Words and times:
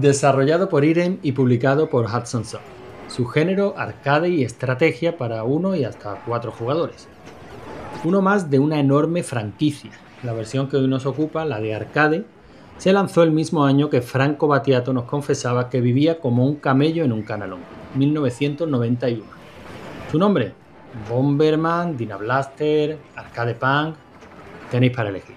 Desarrollado 0.00 0.68
por 0.68 0.84
Irem 0.84 1.18
y 1.22 1.32
publicado 1.32 1.88
por 1.88 2.04
Hudson 2.04 2.44
Soft. 2.44 2.60
Su 3.08 3.24
género, 3.24 3.72
arcade 3.78 4.28
y 4.28 4.44
estrategia 4.44 5.16
para 5.16 5.42
uno 5.42 5.74
y 5.74 5.84
hasta 5.84 6.22
cuatro 6.26 6.52
jugadores. 6.52 7.08
Uno 8.04 8.20
más 8.20 8.50
de 8.50 8.58
una 8.58 8.78
enorme 8.78 9.22
franquicia. 9.22 9.92
La 10.22 10.34
versión 10.34 10.68
que 10.68 10.76
hoy 10.76 10.86
nos 10.86 11.06
ocupa, 11.06 11.46
la 11.46 11.60
de 11.60 11.74
arcade, 11.74 12.26
se 12.76 12.92
lanzó 12.92 13.22
el 13.22 13.30
mismo 13.30 13.64
año 13.64 13.88
que 13.88 14.02
Franco 14.02 14.48
Battiato 14.48 14.92
nos 14.92 15.04
confesaba 15.04 15.70
que 15.70 15.80
vivía 15.80 16.20
como 16.20 16.44
un 16.44 16.56
camello 16.56 17.02
en 17.02 17.12
un 17.12 17.22
canalón, 17.22 17.60
1991. 17.94 19.24
Su 20.12 20.18
nombre, 20.18 20.52
Bomberman, 21.08 21.96
Blaster, 21.96 22.98
Arcade 23.14 23.54
Punk, 23.54 23.96
tenéis 24.70 24.94
para 24.94 25.08
elegir. 25.08 25.35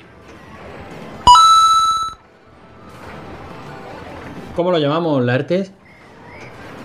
¿Cómo 4.59 4.71
lo 4.71 4.77
llamamos, 4.77 5.23
Laertes? 5.23 5.71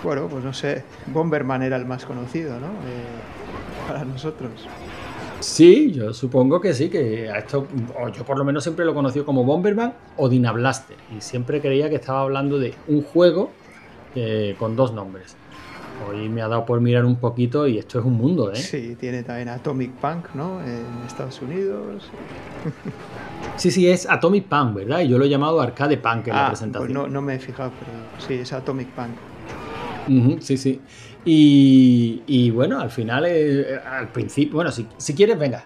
Bueno, 0.01 0.29
pues 0.29 0.45
no 0.45 0.53
sé, 0.53 0.85
Bomberman 1.07 1.61
era 1.61 1.75
el 1.75 1.85
más 1.85 2.05
conocido, 2.05 2.57
¿no? 2.57 2.67
Eh, 2.67 3.85
para 3.85 4.05
nosotros. 4.05 4.49
Sí, 5.41 5.91
yo 5.91 6.13
supongo 6.13 6.61
que 6.61 6.73
sí, 6.73 6.89
que 6.89 7.29
a 7.29 7.39
esto, 7.39 7.67
yo 8.15 8.23
por 8.23 8.37
lo 8.37 8.45
menos 8.45 8.63
siempre 8.63 8.85
lo 8.85 8.91
he 8.91 8.93
conocido 8.93 9.25
como 9.25 9.43
Bomberman 9.43 9.93
o 10.15 10.29
Blaster 10.29 10.95
y 11.17 11.19
siempre 11.19 11.59
creía 11.59 11.89
que 11.89 11.95
estaba 11.95 12.21
hablando 12.21 12.59
de 12.59 12.73
un 12.87 13.01
juego 13.01 13.51
eh, 14.15 14.55
con 14.57 14.77
dos 14.77 14.93
nombres. 14.93 15.35
Hoy 16.07 16.29
me 16.29 16.41
ha 16.41 16.47
dado 16.47 16.65
por 16.65 16.79
mirar 16.79 17.03
un 17.03 17.17
poquito 17.17 17.67
y 17.67 17.77
esto 17.77 17.99
es 17.99 18.05
un 18.05 18.13
mundo, 18.13 18.53
¿eh? 18.53 18.55
Sí, 18.55 18.95
tiene 18.97 19.23
también 19.23 19.49
Atomic 19.49 19.91
Punk, 19.95 20.33
¿no? 20.33 20.61
En 20.61 20.85
Estados 21.05 21.41
Unidos. 21.41 22.09
Sí, 23.57 23.71
sí, 23.71 23.87
es 23.89 24.09
Atomic 24.09 24.45
Punk, 24.45 24.73
¿verdad? 24.75 24.99
Y 25.01 25.07
yo 25.07 25.17
lo 25.17 25.25
he 25.25 25.29
llamado 25.29 25.61
Arcade 25.61 25.97
Punk 25.97 26.27
en 26.27 26.33
la 26.35 26.45
Ah, 26.45 26.49
presentación. 26.49 26.87
pues 26.87 26.93
no, 26.93 27.07
no 27.07 27.21
me 27.21 27.35
he 27.35 27.39
fijado, 27.39 27.71
pero 27.79 27.91
sí, 28.27 28.33
es 28.35 28.51
Atomic 28.53 28.89
Punk. 28.89 30.41
Sí, 30.41 30.57
sí. 30.57 30.81
Y, 31.23 32.21
y 32.27 32.51
bueno, 32.51 32.79
al 32.79 32.91
final, 32.91 33.25
eh, 33.27 33.79
al 33.83 34.09
principio, 34.09 34.55
bueno, 34.55 34.71
si, 34.71 34.85
si 34.97 35.13
quieres, 35.15 35.39
venga. 35.39 35.65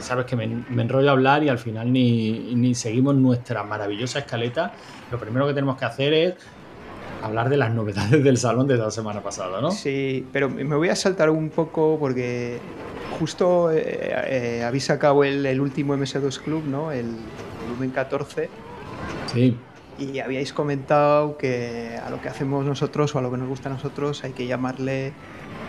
sabes 0.00 0.26
que 0.26 0.36
me, 0.36 0.46
me 0.46 0.82
enrollo 0.82 1.08
a 1.08 1.12
hablar 1.12 1.42
y 1.42 1.48
al 1.48 1.58
final 1.58 1.92
ni, 1.92 2.54
ni 2.54 2.74
seguimos 2.76 3.16
nuestra 3.16 3.64
maravillosa 3.64 4.20
escaleta. 4.20 4.72
Lo 5.10 5.18
primero 5.18 5.46
que 5.48 5.54
tenemos 5.54 5.76
que 5.76 5.84
hacer 5.86 6.12
es 6.12 6.34
hablar 7.24 7.48
de 7.48 7.56
las 7.56 7.72
novedades 7.74 8.22
del 8.22 8.36
salón 8.36 8.68
de 8.68 8.76
la 8.76 8.90
semana 8.92 9.20
pasada, 9.20 9.60
¿no? 9.60 9.72
Sí, 9.72 10.24
pero 10.32 10.48
me 10.48 10.76
voy 10.76 10.90
a 10.90 10.94
saltar 10.94 11.30
un 11.30 11.48
poco 11.50 11.96
porque 11.98 12.60
justo 13.18 13.70
eh, 13.70 13.82
eh, 13.82 14.64
habéis 14.64 14.84
sacado 14.84 15.24
el, 15.24 15.44
el 15.44 15.60
último 15.60 15.96
MS2 15.96 16.40
Club, 16.40 16.64
¿no? 16.64 16.92
El 16.92 17.16
volumen 17.64 17.90
14. 17.90 18.48
Sí. 19.32 19.56
Y 19.98 20.20
habíais 20.20 20.52
comentado 20.52 21.36
que 21.36 21.98
a 22.02 22.08
lo 22.10 22.20
que 22.22 22.28
hacemos 22.28 22.64
nosotros 22.64 23.14
o 23.14 23.18
a 23.18 23.22
lo 23.22 23.30
que 23.30 23.36
nos 23.36 23.48
gusta 23.48 23.68
a 23.68 23.72
nosotros 23.72 24.22
hay 24.22 24.32
que 24.32 24.46
llamarle 24.46 25.12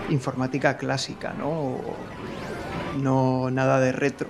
informática 0.10 0.78
clásica, 0.78 1.34
¿no? 1.34 1.50
O 1.50 1.96
no 3.02 3.50
nada 3.52 3.80
de 3.80 3.92
retro. 3.92 4.28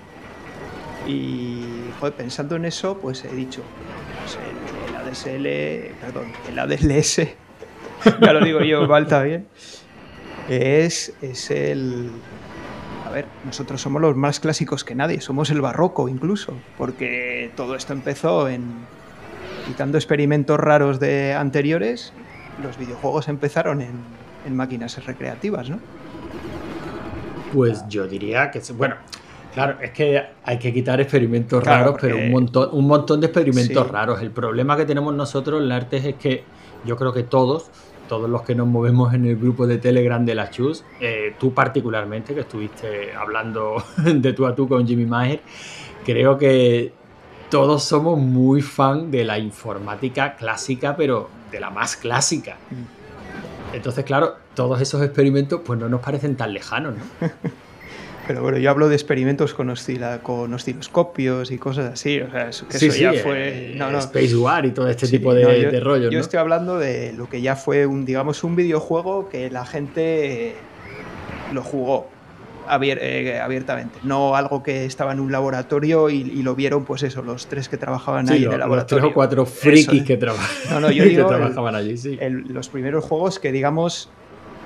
Y 1.08 1.66
joder, 2.00 2.14
pensando 2.14 2.56
en 2.56 2.66
eso, 2.66 2.98
pues 3.00 3.26
he 3.26 3.34
dicho, 3.36 3.62
pues 4.22 4.38
el, 4.38 4.90
el 4.90 4.96
ADSL, 4.96 5.96
perdón, 6.00 6.32
el 6.48 6.60
ADLS, 6.60 7.18
ya 8.22 8.34
lo 8.34 8.44
digo 8.44 8.62
yo, 8.62 8.88
falta 8.88 9.24
bien, 9.24 9.48
es, 10.50 11.14
es 11.22 11.52
el... 11.52 12.12
A 13.10 13.12
ver, 13.12 13.26
nosotros 13.44 13.82
somos 13.82 14.02
los 14.02 14.16
más 14.16 14.40
clásicos 14.40 14.84
que 14.84 14.94
nadie, 14.94 15.20
somos 15.20 15.50
el 15.50 15.62
barroco 15.62 16.08
incluso, 16.10 16.54
porque 16.78 17.50
todo 17.56 17.76
esto 17.76 17.92
empezó 17.94 18.48
en, 18.48 18.64
quitando 19.66 19.98
experimentos 19.98 20.60
raros 20.60 21.00
de 21.00 21.34
anteriores, 21.34 22.14
los 22.62 22.78
videojuegos 22.78 23.28
empezaron 23.28 23.82
en, 23.82 23.94
en 24.46 24.56
máquinas 24.56 25.04
recreativas, 25.06 25.70
¿no? 25.72 25.80
Pues 27.54 27.84
yo 27.90 28.08
diría 28.08 28.52
que. 28.52 28.62
Bueno, 28.78 28.96
claro, 29.56 29.78
es 29.82 29.90
que 29.90 30.22
hay 30.44 30.60
que 30.60 30.72
quitar 30.72 31.02
experimentos 31.02 31.64
Claro, 31.64 31.86
raros, 31.86 31.98
pero 32.00 32.18
un 32.18 32.30
montón, 32.32 32.70
un 32.74 32.86
montón 32.86 33.20
de 33.22 33.26
experimentos 33.28 33.88
Sí. 33.88 33.92
raros. 33.92 34.22
El 34.22 34.30
problema 34.30 34.78
que 34.78 34.86
tenemos 34.86 35.16
nosotros 35.16 35.64
en 35.64 35.72
Artes 35.72 36.06
es 36.06 36.16
que 36.16 36.44
yo 36.86 36.96
creo 36.96 37.12
que 37.12 37.24
todos, 37.24 37.72
todos 38.10 38.30
los 38.30 38.42
que 38.42 38.56
nos 38.56 38.68
movemos 38.68 39.14
en 39.14 39.26
el 39.26 39.38
grupo 39.38 39.66
de 39.66 39.78
Telegram 39.78 40.26
de 40.26 40.36
la 40.36 40.50
Chus, 40.50 40.84
eh, 41.00 41.36
tú 41.40 41.54
particularmente, 41.54 42.34
que 42.34 42.42
estuviste 42.42 43.14
hablando 43.14 43.82
de 44.04 44.34
tú 44.34 44.46
a 44.46 44.54
tú 44.54 44.68
con 44.68 44.86
Jimmy 44.86 45.06
Maher, 45.06 45.40
creo 46.04 46.38
que 46.38 46.92
todos 47.50 47.84
somos 47.84 48.20
muy 48.20 48.62
fan 48.62 49.12
de 49.12 49.24
la 49.24 49.40
informática 49.40 50.36
clásica, 50.36 50.98
pero 50.98 51.30
de 51.52 51.60
la 51.62 51.70
más 51.70 51.96
clásica. 51.96 52.58
Entonces, 53.72 54.04
claro, 54.04 54.36
todos 54.56 54.82
esos 54.82 55.02
experimentos 55.02 55.62
pues 55.64 55.80
no 55.80 55.88
nos 55.88 56.02
parecen 56.02 56.36
tan 56.36 56.54
lejanos, 56.54 56.96
¿no? 56.96 57.30
Pero 58.30 58.44
bueno, 58.44 58.60
yo 58.60 58.70
hablo 58.70 58.90
de 58.90 58.96
experimentos 58.96 59.56
con, 59.56 59.72
oscila, 59.72 60.20
con 60.22 60.54
osciloscopios 60.54 61.50
y 61.50 61.58
cosas 61.58 61.92
así, 61.94 62.22
o 62.22 62.30
sea, 62.30 62.50
eso, 62.50 62.68
que 62.68 62.78
Sí, 62.78 62.86
eso 62.86 62.96
sí, 62.96 63.02
ya 63.02 63.14
eh, 63.14 63.20
fue... 63.24 63.74
No, 63.76 63.90
no. 63.90 63.98
Space 63.98 64.36
War 64.36 64.68
y 64.68 64.70
todo 64.72 64.88
este 64.88 65.08
Sí, 65.08 65.18
tipo 65.18 65.34
de, 65.34 65.42
no, 65.46 65.52
yo, 65.56 65.72
de 65.72 65.80
rollos, 65.80 66.12
Yo 66.12 66.20
¿no? 66.20 66.22
estoy 66.24 66.40
hablando 66.40 66.78
de 66.78 67.12
lo 67.14 67.28
que 67.28 67.42
ya 67.42 67.56
fue 67.56 67.88
un, 67.88 68.06
digamos, 68.06 68.44
un 68.44 68.56
videojuego 68.56 69.30
que 69.30 69.50
la 69.50 69.66
gente 69.66 70.50
eh, 70.50 70.56
lo 71.54 71.64
jugó 71.64 72.08
abier- 72.70 73.00
eh, 73.02 73.40
abiertamente, 73.40 73.98
no 74.04 74.36
algo 74.36 74.62
que 74.62 74.86
estaba 74.86 75.12
en 75.12 75.22
un 75.22 75.32
laboratorio 75.32 76.12
y, 76.12 76.18
y 76.22 76.44
lo 76.44 76.54
vieron, 76.54 76.86
pues 76.86 77.02
eso, 77.02 77.24
los 77.24 77.48
tres 77.48 77.68
que 77.68 77.78
trabajaban 77.78 78.30
ahí 78.30 78.42
lo- 78.42 78.50
en 78.50 78.54
el 78.54 78.60
los 78.60 78.60
laboratorio. 78.60 79.02
tres 79.06 79.12
o 79.12 79.14
cuatro 79.16 79.46
frikis 79.48 80.02
eh. 80.02 80.06
que, 80.06 80.18
traba- 80.18 80.38
No, 80.70 80.80
no, 80.82 80.92
yo 80.92 81.02
que 81.06 81.10
digo 81.10 81.24
el- 81.32 81.36
trabajaban 81.36 81.74
allí, 81.74 81.98
sí. 81.98 82.16
el- 82.22 82.44
los 82.54 82.70
primeros 82.70 83.04
juegos 83.06 83.40
que, 83.40 83.52
digamos, 83.52 84.08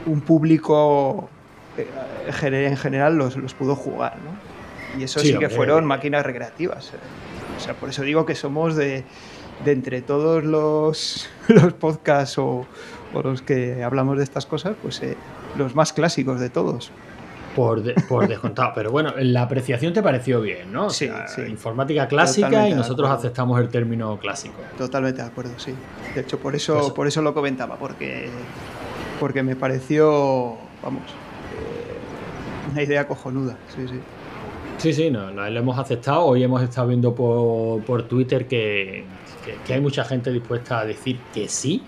un 0.06 0.20
público 0.20 1.30
eh, 1.30 1.43
en 1.78 2.78
general 2.78 3.16
los, 3.18 3.36
los 3.38 3.54
pudo 3.54 3.76
jugar, 3.76 4.18
¿no? 4.18 5.00
Y 5.00 5.04
eso 5.04 5.20
Sí, 5.20 5.28
sí, 5.28 5.32
que 5.34 5.46
hombre. 5.46 5.56
fueron 5.56 5.86
máquinas 5.86 6.26
recreativas. 6.26 6.94
eh. 6.94 6.98
O 7.58 7.60
sea, 7.60 7.74
por 7.74 7.90
eso 7.90 8.02
digo 8.04 8.26
que 8.26 8.36
somos 8.36 8.76
de, 8.76 9.04
de 9.66 9.72
entre 9.72 10.02
todos 10.02 10.44
los, 10.44 11.30
los 11.48 11.74
podcasts 11.74 12.38
o, 12.38 12.66
o 13.14 13.22
los 13.22 13.42
que 13.42 13.84
hablamos 13.84 14.18
de 14.18 14.24
estas 14.24 14.46
cosas, 14.46 14.76
pues 14.82 15.02
eh, 15.02 15.16
los 15.58 15.76
más 15.76 15.94
clásicos 15.94 16.40
de 16.40 16.50
todos. 16.50 16.92
Por, 17.56 17.84
de- 17.84 17.94
por 18.10 18.28
descontado. 18.28 18.72
Pero 18.74 18.90
bueno, 18.90 19.14
la 19.18 19.44
apreciación 19.44 19.94
te 19.94 20.02
pareció 20.02 20.42
bien, 20.42 20.74
¿no? 20.74 20.88
O 20.88 20.90
Sí, 20.90 21.06
sea, 21.06 21.28
sí. 21.28 21.42
Informática 21.44 22.08
clásica 22.08 22.48
Totalmente 22.48 22.76
y 22.76 22.78
nosotros 22.80 23.10
aceptamos 23.12 23.60
el 23.62 23.70
término 23.70 24.18
clásico. 24.18 24.56
Totalmente 24.76 25.22
de 25.22 25.28
acuerdo, 25.28 25.52
sí. 25.58 25.72
De 26.16 26.22
hecho, 26.22 26.40
por 26.40 26.56
eso, 26.56 26.80
Pues- 26.80 26.90
por 26.94 27.06
eso 27.08 27.22
lo 27.22 27.36
comentaba, 27.36 27.76
porque, 27.76 28.28
porque 29.20 29.44
me 29.44 29.56
pareció, 29.56 30.56
vamos, 30.82 31.04
eh, 31.04 31.23
una 32.74 32.84
idea 32.84 33.08
cojonuda. 33.08 33.58
Sí, 33.76 33.88
sí. 33.88 34.00
Sí, 34.80 34.92
sí, 34.94 35.10
no, 35.12 35.32
lo 35.32 35.50
lo 35.50 35.60
hemos 35.60 35.78
aceptado. 35.80 36.26
Hoy 36.26 36.44
hemos 36.44 36.62
estado 36.62 36.88
viendo 36.88 37.14
por, 37.16 37.82
por 37.84 38.04
Twitter 38.04 38.48
que, 38.48 39.06
que- 39.46 39.56
que 39.66 39.74
hay 39.74 39.80
mucha 39.82 40.04
gente 40.04 40.32
dispuesta 40.32 40.80
a 40.80 40.86
decir 40.86 41.20
que 41.34 41.48
sí, 41.48 41.82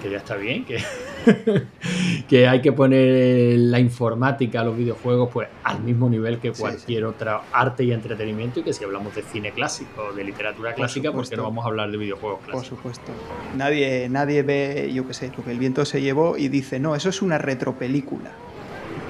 que 0.00 0.08
ya 0.10 0.18
está 0.18 0.36
bien, 0.36 0.64
que, 0.64 0.78
que 2.28 2.46
hay 2.48 2.60
que 2.62 2.72
poner 2.72 3.58
la 3.58 3.80
informática, 3.80 4.62
los 4.62 4.76
videojuegos, 4.76 5.28
pues 5.32 5.48
al 5.64 5.80
mismo 5.82 6.08
nivel 6.08 6.38
que 6.38 6.54
Sí, 6.54 6.60
cualquier 6.60 7.04
otra 7.04 7.42
arte 7.52 7.82
y 7.84 7.92
entretenimiento. 7.92 8.60
Y 8.60 8.62
que 8.62 8.72
si 8.72 8.84
hablamos 8.84 9.14
de 9.14 9.22
cine 9.22 9.50
clásico, 9.52 10.12
de 10.14 10.24
literatura 10.24 10.70
Por 10.70 10.76
clásica, 10.76 11.10
¿por 11.10 11.22
qué 11.22 11.26
supuesto. 11.26 11.36
no 11.38 11.42
vamos 11.42 11.64
a 11.64 11.68
hablar 11.68 11.90
de 11.90 11.96
videojuegos 11.98 12.38
Por 12.40 12.50
clásicos? 12.52 12.78
supuesto. 12.78 13.12
Nadie, 13.56 14.08
nadie 14.08 14.42
ve, 14.44 14.90
yo 14.94 15.06
qué 15.06 15.12
sé, 15.14 15.32
lo 15.36 15.44
que 15.44 15.50
el 15.50 15.58
viento 15.58 15.84
se 15.84 16.00
llevó 16.00 16.36
y 16.36 16.48
dice, 16.48 16.78
no, 16.78 16.94
eso 16.94 17.08
es 17.08 17.20
una 17.20 17.36
retropelícula. 17.38 18.30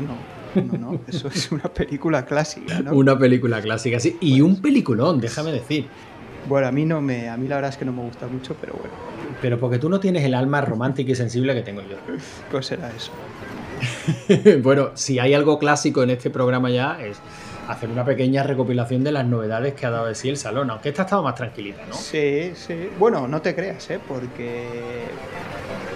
No, 0.07 0.38
no, 0.55 0.79
no, 0.79 1.01
eso 1.07 1.29
es 1.29 1.51
una 1.53 1.65
película 1.65 2.25
clásica, 2.25 2.81
¿no? 2.81 2.93
Una 2.93 3.19
película 3.19 3.61
clásica, 3.61 4.01
sí. 4.01 4.17
Y 4.21 4.41
un 4.41 4.61
peliculón, 4.61 5.21
déjame 5.21 5.53
decir. 5.53 5.87
Bueno, 6.49 6.67
a 6.67 6.73
mí 6.73 6.85
no 6.85 7.01
me, 7.01 7.29
a 7.29 7.37
mí 7.37 7.47
la 7.47 7.57
verdad 7.57 7.71
es 7.71 7.77
que 7.77 7.85
no 7.85 7.93
me 7.93 8.03
gusta 8.03 8.27
mucho, 8.27 8.57
pero 8.61 8.75
bueno, 8.75 8.95
Pero 9.43 9.59
porque 9.59 9.79
tú 9.79 9.89
no 9.89 10.01
tienes 10.01 10.25
el 10.25 10.35
alma 10.35 10.61
romántica 10.61 11.13
y 11.13 11.15
sensible 11.15 11.55
que 11.55 11.63
tengo 11.63 11.83
yo. 11.83 11.97
pues 12.51 12.67
será 12.67 12.91
eso. 12.91 13.13
bueno, 14.63 14.91
si 14.95 15.19
hay 15.19 15.35
algo 15.35 15.59
clásico 15.59 16.03
en 16.03 16.11
este 16.11 16.31
programa 16.31 16.71
ya 16.71 17.01
es 17.03 17.21
hacer 17.69 17.91
una 17.91 18.05
pequeña 18.05 18.43
recopilación 18.43 19.05
de 19.05 19.13
las 19.13 19.27
novedades 19.27 19.75
que 19.75 19.85
ha 19.85 19.91
dado 19.91 20.07
de 20.07 20.15
sí 20.15 20.31
el 20.31 20.39
salón, 20.39 20.71
aunque 20.71 20.89
esta 20.89 21.03
ha 21.03 21.05
estado 21.05 21.23
más 21.23 21.35
tranquilita, 21.35 21.83
¿no? 21.87 21.95
Sí, 21.95 22.53
sí. 22.55 22.89
Bueno, 22.99 23.29
no 23.29 23.43
te 23.43 23.55
creas, 23.55 23.91
¿eh? 23.91 24.01
Porque 24.09 25.05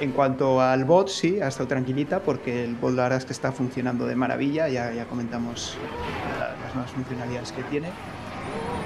en 0.03 0.11
cuanto 0.13 0.61
al 0.61 0.85
bot, 0.85 1.09
sí, 1.09 1.41
ha 1.41 1.49
estado 1.49 1.69
tranquilita, 1.69 2.21
porque 2.21 2.65
el 2.65 2.75
bot 2.75 2.93
la 2.95 3.05
verdad 3.05 3.19
es 3.19 3.25
que 3.25 3.33
está 3.33 3.53
funcionando 3.53 4.07
de 4.07 4.17
maravilla, 4.17 4.69
ya, 4.69 4.93
ya 4.93 5.05
comentamos 5.07 5.77
la- 6.39 6.57
las 6.65 6.75
nuevas 6.75 6.91
funcionalidades 6.93 7.53
que 7.53 7.63
tiene. 7.65 7.89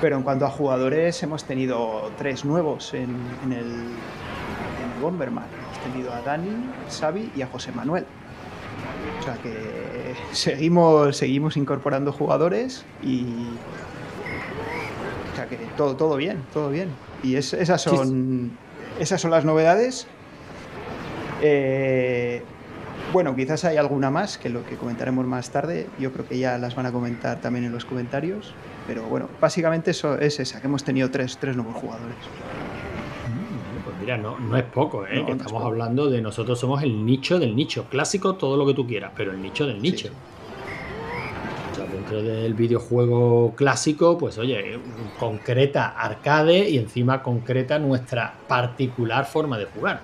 Pero 0.01 0.17
en 0.17 0.23
cuanto 0.23 0.45
a 0.45 0.51
jugadores, 0.51 1.23
hemos 1.23 1.45
tenido 1.45 2.11
tres 2.19 2.45
nuevos 2.45 2.93
en, 2.93 3.17
en 3.45 3.53
el, 3.53 3.65
en 3.65 4.93
el 4.95 5.01
Bomberman. 5.01 5.45
Hemos 5.45 5.79
tenido 5.93 6.13
a 6.13 6.21
Dani, 6.21 6.51
Xavi 6.91 7.33
y 7.35 7.41
a 7.43 7.47
José 7.47 7.73
Manuel. 7.73 8.05
O 9.21 9.23
sea 9.23 9.35
que 9.43 10.15
seguimos, 10.33 11.17
seguimos 11.17 11.57
incorporando 11.57 12.13
jugadores 12.13 12.85
y, 13.03 13.25
o 15.33 15.37
sea 15.37 15.47
que 15.47 15.57
todo, 15.79 15.97
todo 15.97 16.17
bien, 16.17 16.43
todo 16.53 16.69
bien. 16.69 16.91
Y 17.23 17.37
es- 17.37 17.55
esas, 17.55 17.81
son, 17.81 18.53
esas 19.01 19.21
son 19.21 19.31
las 19.31 19.45
novedades. 19.47 20.07
Eh, 21.43 22.43
bueno, 23.13 23.35
quizás 23.37 23.65
hay 23.65 23.77
alguna 23.77 24.11
más 24.11 24.37
que 24.39 24.49
lo 24.49 24.65
que 24.65 24.77
comentaremos 24.77 25.25
más 25.27 25.51
tarde. 25.51 25.87
Yo 25.99 26.13
creo 26.13 26.27
que 26.27 26.39
ya 26.39 26.59
las 26.59 26.75
van 26.75 26.87
a 26.87 26.93
comentar 26.93 27.41
también 27.41 27.65
en 27.65 27.73
los 27.73 27.85
comentarios. 27.85 28.53
Pero 28.87 29.05
bueno, 29.05 29.29
básicamente 29.41 29.91
eso 29.91 30.19
es 30.19 30.39
esa, 30.41 30.61
que 30.61 30.67
hemos 30.67 30.85
tenido 30.85 31.11
tres, 31.11 31.39
tres 31.39 31.57
nuevos 31.57 31.75
jugadores. 31.77 32.17
Mm, 33.27 33.85
pues 33.85 33.97
mira, 34.01 34.17
no, 34.17 34.39
no 34.39 34.57
es 34.57 34.65
poco, 34.65 35.07
¿eh? 35.07 35.25
estamos 35.29 35.65
hablando 35.65 36.09
de 36.09 36.21
nosotros 36.21 36.59
somos 36.59 36.83
el 36.83 37.05
nicho 37.05 37.39
del 37.39 37.57
nicho. 37.57 37.87
Clásico, 37.89 38.35
todo 38.35 38.57
lo 38.57 38.67
que 38.67 38.75
tú 38.75 38.87
quieras, 38.87 39.13
pero 39.17 39.33
el 39.33 39.43
nicho 39.43 39.67
del 39.67 39.83
nicho. 39.83 40.09
O 41.73 41.75
sea, 41.75 41.87
dentro 41.87 42.23
del 42.23 42.55
videojuego 42.55 43.55
clásico, 43.57 44.17
pues 44.17 44.39
oye, 44.39 44.79
concreta 45.19 45.89
arcade 45.89 46.71
y 46.71 46.79
encima 46.79 47.23
concreta 47.23 47.79
nuestra 47.79 48.35
particular 48.47 49.27
forma 49.27 49.59
de 49.59 49.67
jugar 49.67 50.01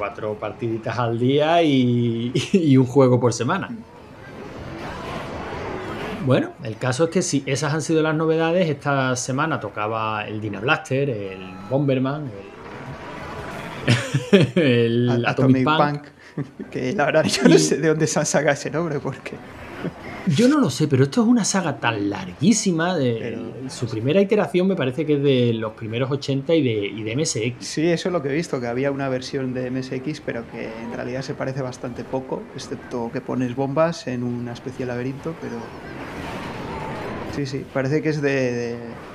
cuatro 0.00 0.34
partiditas 0.34 0.98
al 0.98 1.18
día 1.18 1.62
y, 1.62 2.76
un 2.76 2.86
juego 2.86 3.20
por 3.20 3.34
semana. 3.34 3.68
Bueno, 6.24 6.52
el 6.64 6.76
caso 6.76 7.04
es 7.04 7.10
que 7.10 7.22
si 7.22 7.42
esas 7.44 7.74
han 7.74 7.82
sido 7.82 8.02
las 8.02 8.14
novedades, 8.14 8.68
esta 8.68 9.14
semana 9.16 9.60
tocaba 9.60 10.26
el 10.26 10.40
Dina 10.40 10.60
Blaster, 10.60 11.10
el 11.10 11.52
Bomberman, 11.68 12.30
el, 14.32 15.24
Atomic, 15.26 15.64
Punk. 15.64 16.02
Que 16.70 16.94
la 16.94 17.06
verdad 17.06 17.24
yo 17.24 17.48
no 17.48 17.58
sé 17.58 17.76
de 17.76 17.88
dónde 17.88 18.06
se 18.06 18.18
han 18.18 18.26
sacado 18.26 18.54
ese 18.54 18.70
nombre, 18.70 19.00
porque 19.00 19.32
yo 20.26 20.48
no 20.48 20.58
lo 20.58 20.70
sé, 20.70 20.86
pero 20.86 21.04
esto 21.04 21.22
es 21.22 21.28
una 21.28 21.44
saga 21.44 21.78
tan 21.78 22.10
larguísima. 22.10 22.96
De, 22.96 23.38
Su 23.68 23.86
primera 23.86 24.20
iteración 24.20 24.68
me 24.68 24.76
parece 24.76 25.06
que 25.06 25.14
es 25.14 25.22
de 25.22 25.52
los 25.54 25.72
primeros 25.72 26.10
80 26.10 26.54
y 26.54 26.62
de, 26.62 26.86
y 26.86 27.02
de 27.02 27.16
MSX. 27.16 27.66
Sí, 27.66 27.86
eso 27.86 28.08
es 28.08 28.12
lo 28.12 28.22
que 28.22 28.28
he 28.28 28.34
visto, 28.34 28.60
que 28.60 28.66
había 28.66 28.90
una 28.90 29.08
versión 29.08 29.54
de 29.54 29.70
MSX, 29.70 30.20
pero 30.20 30.44
que 30.50 30.66
en 30.66 30.92
realidad 30.92 31.22
se 31.22 31.34
parece 31.34 31.62
bastante 31.62 32.04
poco, 32.04 32.42
excepto 32.54 33.10
que 33.12 33.20
pones 33.20 33.56
bombas 33.56 34.06
en 34.06 34.22
una 34.22 34.52
especie 34.52 34.86
de 34.86 34.92
laberinto, 34.92 35.34
pero... 35.40 35.56
Sí, 37.34 37.46
sí, 37.46 37.64
parece 37.72 38.02
que 38.02 38.10
es 38.10 38.20
de... 38.20 38.72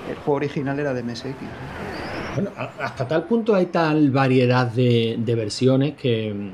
El 0.09 0.15
juego 0.17 0.33
original 0.33 0.79
era 0.79 0.93
de 0.93 1.03
MSX. 1.03 1.35
Bueno, 2.35 2.51
hasta 2.57 3.07
tal 3.07 3.23
punto 3.25 3.55
hay 3.55 3.67
tal 3.67 4.11
variedad 4.11 4.67
de, 4.67 5.15
de 5.17 5.35
versiones 5.35 5.95
que, 5.95 6.51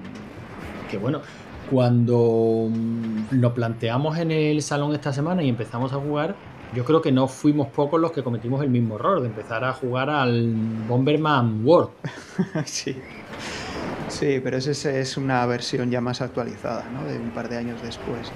que, 0.89 0.97
bueno, 0.97 1.21
cuando 1.71 2.67
mm, 2.69 3.27
lo 3.31 3.53
planteamos 3.53 4.17
en 4.17 4.31
el 4.31 4.61
salón 4.61 4.93
esta 4.93 5.13
semana 5.13 5.41
y 5.41 5.47
empezamos 5.47 5.93
a 5.93 5.95
jugar, 5.95 6.35
yo 6.75 6.83
creo 6.83 7.01
que 7.01 7.13
no 7.13 7.29
fuimos 7.29 7.69
pocos 7.69 7.99
los 7.99 8.11
que 8.11 8.23
cometimos 8.23 8.61
el 8.61 8.69
mismo 8.69 8.95
error 8.95 9.21
de 9.21 9.27
empezar 9.27 9.63
a 9.63 9.71
jugar 9.71 10.09
al 10.09 10.53
Bomberman 10.87 11.65
World. 11.65 11.91
sí. 12.65 12.97
Sí, 14.09 14.41
pero 14.43 14.57
esa 14.57 14.91
es 14.91 15.15
una 15.15 15.45
versión 15.45 15.89
ya 15.89 16.01
más 16.01 16.19
actualizada, 16.21 16.83
¿no? 16.93 17.05
De 17.05 17.17
un 17.17 17.29
par 17.29 17.47
de 17.47 17.57
años 17.57 17.81
después 17.81 18.29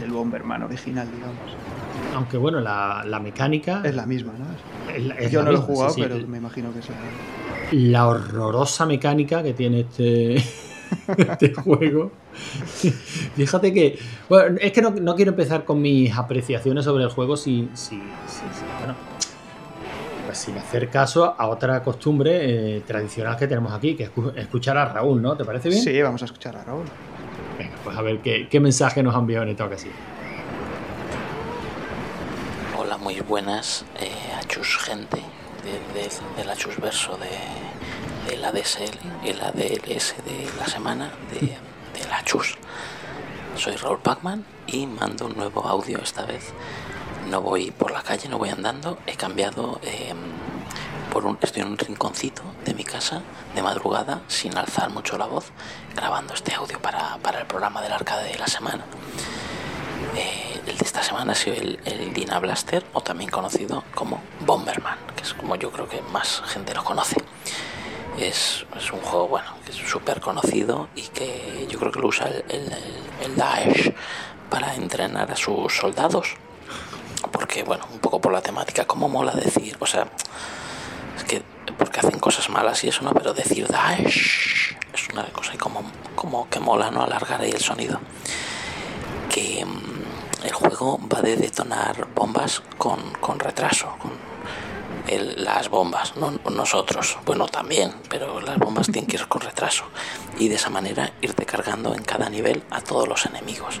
del, 0.00 0.10
Bomberman 0.10 0.64
original, 0.64 1.08
digamos. 1.14 1.56
Aunque 2.16 2.36
bueno, 2.36 2.58
la, 2.60 3.20
mecánica... 3.22 3.80
Es 3.84 3.94
la 3.94 4.06
misma, 4.06 4.32
¿no? 4.32 5.28
yo 5.28 5.44
no 5.44 5.52
lo 5.52 5.58
he 5.58 5.60
jugado, 5.60 5.94
pero 5.94 6.26
me 6.26 6.38
imagino 6.38 6.72
que 6.72 6.80
es 6.80 6.88
la... 6.88 6.96
La 7.70 8.08
horrorosa 8.08 8.86
mecánica 8.86 9.44
que 9.44 9.54
tiene 9.54 9.80
este 9.80 10.42
este 11.16 11.54
juego. 11.54 12.10
Fíjate 13.36 13.72
que. 13.72 13.98
Bueno, 14.28 14.58
es 14.60 14.72
que 14.72 14.82
no, 14.82 15.14
quiero 15.14 15.30
empezar 15.30 15.64
con 15.64 15.80
mis 15.80 16.14
apreciaciones 16.16 16.84
sobre 16.84 17.04
el 17.04 17.10
juego 17.10 17.36
sin. 17.36 17.70
bueno, 18.78 18.94
pues 20.26 20.38
sin 20.38 20.56
hacer 20.56 20.88
caso 20.88 21.34
a 21.36 21.48
otra 21.48 21.82
costumbre 21.82 22.76
eh, 22.76 22.80
tradicional 22.86 23.36
que 23.36 23.46
tenemos 23.46 23.72
aquí, 23.72 23.94
que 23.94 24.04
es 24.04 24.10
escuchar 24.36 24.76
a 24.78 24.84
Raúl, 24.86 25.20
¿no? 25.20 25.36
¿Te 25.36 25.44
parece 25.44 25.68
bien? 25.68 25.82
Sí, 25.82 26.00
vamos 26.02 26.22
a 26.22 26.26
escuchar 26.26 26.56
a 26.56 26.64
Raúl. 26.64 26.84
Venga, 27.58 27.74
pues 27.84 27.96
a 27.96 28.02
ver 28.02 28.20
qué, 28.20 28.60
mensaje 28.60 29.02
nos 29.02 29.14
ha 29.14 29.18
enviado 29.18 29.44
en 29.44 29.50
esta 29.50 29.64
ocasión. 29.64 29.94
Hola, 32.78 32.96
muy 32.96 33.20
buenas 33.20 33.84
eh, 33.98 34.10
a 34.38 34.42
Chus 34.46 34.78
gente 34.78 35.18
de, 35.64 36.00
de, 36.00 36.08
de 36.36 36.44
la 36.44 36.56
Chus 36.56 36.80
Verso 36.80 37.16
de 37.18 37.69
el 38.30 38.44
ADSL 38.44 38.98
el 39.24 39.40
ADLS 39.40 40.14
de 40.24 40.48
la 40.58 40.66
semana 40.66 41.10
de, 41.30 41.40
de 41.40 42.08
la 42.08 42.24
Chus. 42.24 42.56
Soy 43.56 43.76
Raúl 43.76 43.98
Pacman 43.98 44.44
y 44.66 44.86
mando 44.86 45.26
un 45.26 45.36
nuevo 45.36 45.66
audio 45.66 45.98
esta 45.98 46.24
vez. 46.24 46.52
No 47.28 47.40
voy 47.40 47.70
por 47.70 47.90
la 47.90 48.02
calle, 48.02 48.28
no 48.28 48.38
voy 48.38 48.48
andando. 48.48 48.98
He 49.06 49.16
cambiado 49.16 49.80
em, 49.82 50.16
por 51.12 51.26
un, 51.26 51.38
estoy 51.42 51.62
en 51.62 51.68
un 51.68 51.78
rinconcito 51.78 52.42
de 52.64 52.74
mi 52.74 52.84
casa 52.84 53.22
de 53.54 53.62
madrugada 53.62 54.22
sin 54.28 54.56
alzar 54.56 54.90
mucho 54.90 55.18
la 55.18 55.26
voz 55.26 55.46
grabando 55.94 56.34
este 56.34 56.54
audio 56.54 56.80
para, 56.80 57.18
para 57.18 57.40
el 57.40 57.46
programa 57.46 57.82
del 57.82 57.92
arcade 57.92 58.32
de 58.32 58.38
la 58.38 58.46
semana. 58.46 58.84
Eh, 60.16 60.60
el 60.66 60.78
de 60.78 60.84
esta 60.84 61.02
semana 61.02 61.32
ha 61.32 61.34
sido 61.34 61.56
el, 61.56 61.80
el, 61.84 62.12
Dina 62.14 62.38
Blaster 62.38 62.84
o 62.92 63.00
también 63.00 63.30
conocido 63.30 63.84
como 63.94 64.22
Bomberman, 64.46 64.98
que 65.16 65.24
es 65.24 65.34
como 65.34 65.56
yo 65.56 65.70
creo 65.70 65.88
que 65.88 66.00
más 66.12 66.42
gente 66.46 66.74
lo 66.74 66.84
conoce. 66.84 67.16
Es, 68.20 68.66
un 68.92 69.00
juego 69.00 69.28
bueno, 69.28 69.48
que 69.64 69.72
es 69.72 69.78
súper 69.78 70.20
conocido 70.20 70.88
y 70.94 71.08
que 71.08 71.66
yo 71.70 71.78
creo 71.78 71.90
que 71.90 72.00
lo 72.00 72.08
usa 72.08 72.28
el, 72.28 73.36
Daesh 73.36 73.94
para 74.50 74.74
entrenar 74.74 75.30
a 75.30 75.36
sus 75.36 75.74
soldados. 75.74 76.34
Porque, 77.32 77.62
bueno, 77.62 77.86
un 77.90 77.98
poco 77.98 78.20
por 78.20 78.32
la 78.32 78.42
temática, 78.42 78.84
como 78.84 79.08
mola 79.08 79.32
decir, 79.32 79.74
o 79.80 79.86
sea, 79.86 80.06
es 81.16 81.24
que 81.24 81.42
porque 81.78 82.00
hacen 82.00 82.18
cosas 82.18 82.50
malas 82.50 82.84
y 82.84 82.88
eso, 82.88 83.02
¿no? 83.02 83.12
Pero 83.12 83.32
decir 83.32 83.66
Daesh 83.66 84.76
es 84.92 85.08
una 85.14 85.24
cosa 85.26 85.56
como, 85.56 85.82
como 86.14 86.46
que 86.50 86.60
mola, 86.60 86.90
¿no? 86.90 87.02
Alargar 87.02 87.40
ahí 87.40 87.52
el 87.52 87.60
sonido. 87.60 88.00
Que 89.30 89.64
mm, 89.64 90.44
el 90.44 90.52
juego 90.52 91.00
va 91.08 91.22
de 91.22 91.36
detonar 91.36 92.08
bombas 92.14 92.62
con, 92.76 93.12
con 93.20 93.38
retraso, 93.38 93.96
con, 93.98 94.29
las 95.36 95.68
bombas, 95.68 96.16
no 96.16 96.32
nosotros, 96.50 97.18
bueno 97.24 97.46
también, 97.46 97.94
pero 98.08 98.40
las 98.40 98.58
bombas 98.58 98.86
tienen 98.86 99.06
que 99.06 99.16
ir 99.16 99.26
con 99.26 99.40
retraso 99.40 99.84
y 100.38 100.48
de 100.48 100.54
esa 100.54 100.70
manera 100.70 101.12
irte 101.20 101.44
cargando 101.46 101.94
en 101.94 102.02
cada 102.02 102.28
nivel 102.28 102.62
a 102.70 102.80
todos 102.80 103.08
los 103.08 103.26
enemigos 103.26 103.80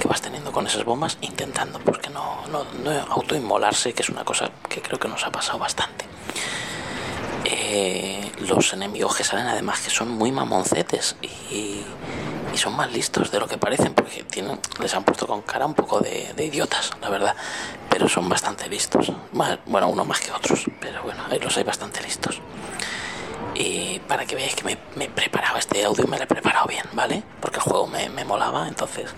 que 0.00 0.08
vas 0.08 0.20
teniendo 0.20 0.52
con 0.52 0.66
esas 0.66 0.84
bombas, 0.84 1.18
intentando 1.20 1.78
porque 1.80 2.10
no, 2.10 2.46
no, 2.48 2.64
no 2.82 2.90
autoinmolarse, 3.10 3.92
que 3.92 4.02
es 4.02 4.08
una 4.08 4.24
cosa 4.24 4.50
que 4.68 4.80
creo 4.80 4.98
que 4.98 5.08
nos 5.08 5.24
ha 5.24 5.30
pasado 5.30 5.58
bastante. 5.58 6.04
Eh, 7.44 8.32
los 8.40 8.72
enemigos 8.72 9.16
que 9.16 9.24
salen 9.24 9.46
además 9.46 9.80
que 9.80 9.90
son 9.90 10.10
muy 10.10 10.32
mamoncetes 10.32 11.16
y, 11.22 11.82
y, 12.56 12.58
son 12.58 12.74
más 12.74 12.92
listos 12.92 13.30
de 13.30 13.38
lo 13.38 13.46
que 13.46 13.58
parecen 13.58 13.94
porque 13.94 14.24
tienen, 14.24 14.58
les 14.80 14.94
han 14.94 15.04
puesto 15.04 15.26
con 15.26 15.42
cara 15.42 15.66
un 15.66 15.74
poco 15.74 16.00
de, 16.00 16.34
idiotas, 16.38 16.92
la 17.00 17.10
verdad 17.10 17.36
pero 17.88 18.10
son 18.10 18.28
bastante 18.28 18.68
listos. 18.68 19.10
Bueno, 19.32 19.88
uno 19.88 20.04
más 20.04 20.20
que 20.20 20.30
otros, 20.30 20.66
pero 20.80 21.02
bueno, 21.02 21.22
ahí 21.30 21.38
los 21.38 21.56
hay 21.56 21.64
bastante 21.64 22.02
listos. 22.02 22.42
Y 23.54 24.00
para 24.00 24.26
que 24.26 24.36
veáis 24.36 24.54
que 24.54 24.64
me, 24.64 24.76
he 25.02 25.08
preparado 25.08 25.56
este 25.56 25.82
audio, 25.82 26.06
me 26.06 26.18
lo 26.18 26.24
he 26.24 26.26
preparado 26.26 26.66
bien, 26.66 26.84
¿vale? 26.92 27.22
Porque 27.40 27.56
el 27.56 27.62
juego 27.62 27.86
me, 27.86 28.24
molaba, 28.26 28.68
entonces 28.68 29.14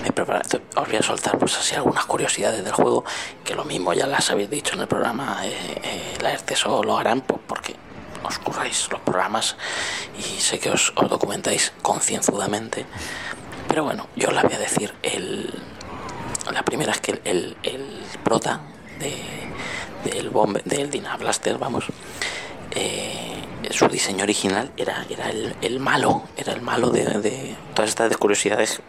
me 0.00 0.08
he 0.08 0.12
preparado. 0.12 0.60
Os 0.76 0.88
voy 0.88 0.96
a 0.96 1.02
soltar, 1.02 1.38
pues 1.38 1.58
así, 1.58 1.74
algunas 1.74 2.06
curiosidades 2.06 2.64
del 2.64 2.72
juego, 2.72 3.04
que 3.44 3.54
lo 3.54 3.64
mismo 3.64 3.92
ya 3.92 4.06
las 4.06 4.30
habéis 4.30 4.48
dicho 4.48 4.76
en 4.76 4.80
el 4.80 4.88
programa, 4.88 5.40
eh, 5.44 5.52
eh, 5.82 6.18
la 6.22 6.32
lo 6.82 6.96
harán 6.96 7.20
porque 7.20 7.76
os 8.24 8.38
curráis 8.38 8.88
los 8.90 9.00
programas 9.00 9.56
y 10.18 10.40
sé 10.40 10.58
que 10.58 10.70
os, 10.70 10.92
os 10.96 11.08
documentáis 11.08 11.72
concienzudamente. 11.82 12.86
Pero 13.68 13.84
bueno, 13.84 14.08
yo 14.16 14.28
os 14.28 14.34
la 14.34 14.42
voy 14.42 14.54
a 14.54 14.58
decir 14.58 14.92
el, 15.02 15.52
la 16.50 16.62
primera 16.64 16.92
es 16.92 17.00
que 17.00 17.20
el, 17.24 17.56
el 17.62 18.02
prota 18.22 18.60
de, 18.98 20.10
del, 20.10 20.30
bombe, 20.30 20.62
del 20.64 20.90
Dina 20.90 21.16
Blaster, 21.16 21.58
vamos, 21.58 21.86
eh, 22.72 23.42
su 23.70 23.88
diseño 23.88 24.24
original 24.24 24.72
era, 24.76 25.06
era 25.08 25.30
el, 25.30 25.80
malo, 25.80 26.24
era 26.36 26.52
el 26.52 26.60
malo 26.60 26.90
de, 26.90 27.56
todas 27.74 27.90
estas 27.90 28.16
curiosidades. 28.16 28.82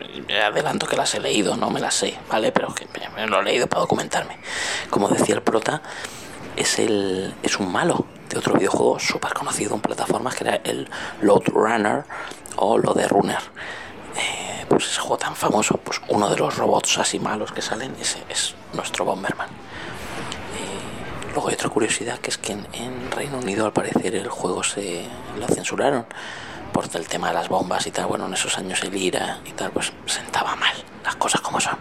Adelanto 0.43 0.87
que 0.87 0.95
las 0.95 1.13
he 1.15 1.19
leído, 1.19 1.55
no 1.55 1.69
me 1.69 1.79
las 1.79 1.95
sé, 1.95 2.17
¿vale? 2.29 2.51
Pero 2.51 2.73
que 2.73 2.87
lo 3.27 3.39
he 3.39 3.43
leído 3.43 3.67
para 3.67 3.81
documentarme. 3.81 4.37
Como 4.89 5.07
decía 5.09 5.35
el 5.35 5.41
prota, 5.41 5.81
es, 6.55 6.79
el, 6.79 7.33
es 7.43 7.59
un 7.59 7.71
malo 7.71 8.05
de 8.33 8.39
otro 8.39 8.55
videojuego 8.55 8.99
súper 8.99 9.33
conocido 9.33 9.75
en 9.75 9.81
plataformas 9.81 10.35
que 10.35 10.43
era 10.43 10.55
el 10.63 10.89
Load 11.21 11.43
Runner 11.47 12.03
o 12.55 12.77
lo 12.77 12.93
de 12.93 13.07
Runner. 13.07 13.39
Eh, 14.17 14.65
pues 14.67 14.85
ese 14.85 14.99
juego 14.99 15.17
tan 15.17 15.35
famoso, 15.35 15.77
pues 15.77 16.01
uno 16.09 16.29
de 16.29 16.37
los 16.37 16.57
robots 16.57 16.97
así 16.97 17.19
malos 17.19 17.51
que 17.51 17.61
salen 17.61 17.95
ese 17.99 18.23
es 18.29 18.55
nuestro 18.73 19.05
Bomberman. 19.05 19.49
Eh, 19.49 21.31
luego 21.33 21.49
hay 21.49 21.55
otra 21.55 21.69
curiosidad 21.69 22.19
que 22.19 22.31
es 22.31 22.37
que 22.37 22.53
en, 22.53 23.11
Reino 23.11 23.37
Unido 23.37 23.65
al 23.65 23.73
parecer 23.73 24.15
el 24.15 24.29
juego 24.29 24.63
se 24.63 25.05
lo 25.39 25.47
censuraron 25.47 26.05
por 26.71 26.85
el 26.91 27.07
tema 27.07 27.27
de 27.27 27.35
las 27.35 27.49
bombas 27.49 27.85
y 27.85 27.91
tal. 27.91 28.07
Bueno, 28.07 28.25
en 28.25 28.33
esos 28.33 28.57
años 28.57 28.81
el 28.83 28.95
IRA 28.95 29.39
y 29.45 29.51
tal, 29.51 29.71
pues 29.71 29.93
sentaba 30.07 30.55
mal 30.55 30.73
las 31.03 31.15
cosas 31.15 31.41
como 31.41 31.59
son. 31.59 31.77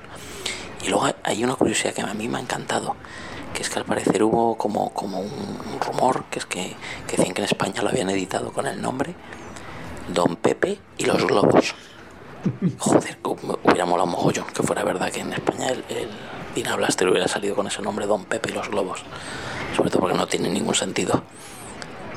Y 0.83 0.89
luego 0.89 1.09
hay 1.23 1.45
una 1.45 1.55
curiosidad 1.55 1.95
que 1.95 2.03
a 2.03 2.13
mí 2.13 2.29
me 2.29 2.39
ha 2.39 2.41
encantado, 2.41 2.97
que 3.53 3.63
es 3.63 3.71
que 3.71 3.79
al 3.79 3.85
parecer 3.85 4.23
hubo 4.23 4.57
como, 4.57 4.91
como 4.91 5.21
un, 5.21 5.81
rumor, 5.81 6.25
que 6.31 6.39
es 6.39 6.47
que, 6.47 6.77
que 7.07 7.17
decían 7.17 7.35
que 7.35 7.43
en 7.43 7.47
España 7.47 7.83
lo 7.83 7.89
habían 7.89 8.11
editado 8.11 8.53
con 8.53 8.67
el 8.67 8.81
nombre 8.81 9.15
Don 10.09 10.37
Pepe 10.37 10.79
y 10.99 11.05
los 11.05 11.25
globos. 11.25 11.75
Joder, 12.79 13.19
hubiera 13.63 13.87
molado 13.87 14.07
mogollón 14.07 14.47
que 14.47 14.63
fuera 14.63 14.83
verdad 14.83 15.11
que 15.11 15.21
en 15.21 15.33
España 15.33 15.69
el, 15.69 15.85
el 15.89 16.77
Blaster 16.77 17.09
hubiera 17.09 17.29
salido 17.29 17.55
con 17.55 17.67
ese 17.67 17.83
nombre 17.83 18.07
Don 18.07 18.25
Pepe 18.25 18.51
y 18.51 18.55
los 18.55 18.69
globos. 18.69 19.03
Sobre 19.77 19.91
todo 19.91 20.01
porque 20.01 20.17
no 20.17 20.27
tiene 20.27 20.49
ningún 20.49 20.75
sentido. 20.75 21.23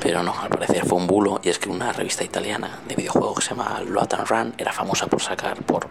Pero 0.00 0.22
no, 0.22 0.34
al 0.38 0.48
parecer 0.50 0.84
fue 0.84 0.98
un 0.98 1.06
bulo 1.06 1.40
y 1.42 1.48
es 1.48 1.58
que 1.58 1.68
una 1.68 1.92
revista 1.92 2.22
italiana 2.22 2.80
de 2.86 2.94
videojuegos 2.94 3.36
que 3.36 3.42
se 3.42 3.50
llama 3.50 3.80
Load 3.86 4.14
and 4.14 4.28
Run 4.28 4.54
era 4.58 4.72
famosa 4.72 5.06
por 5.06 5.22
sacar, 5.22 5.62
por, 5.62 5.86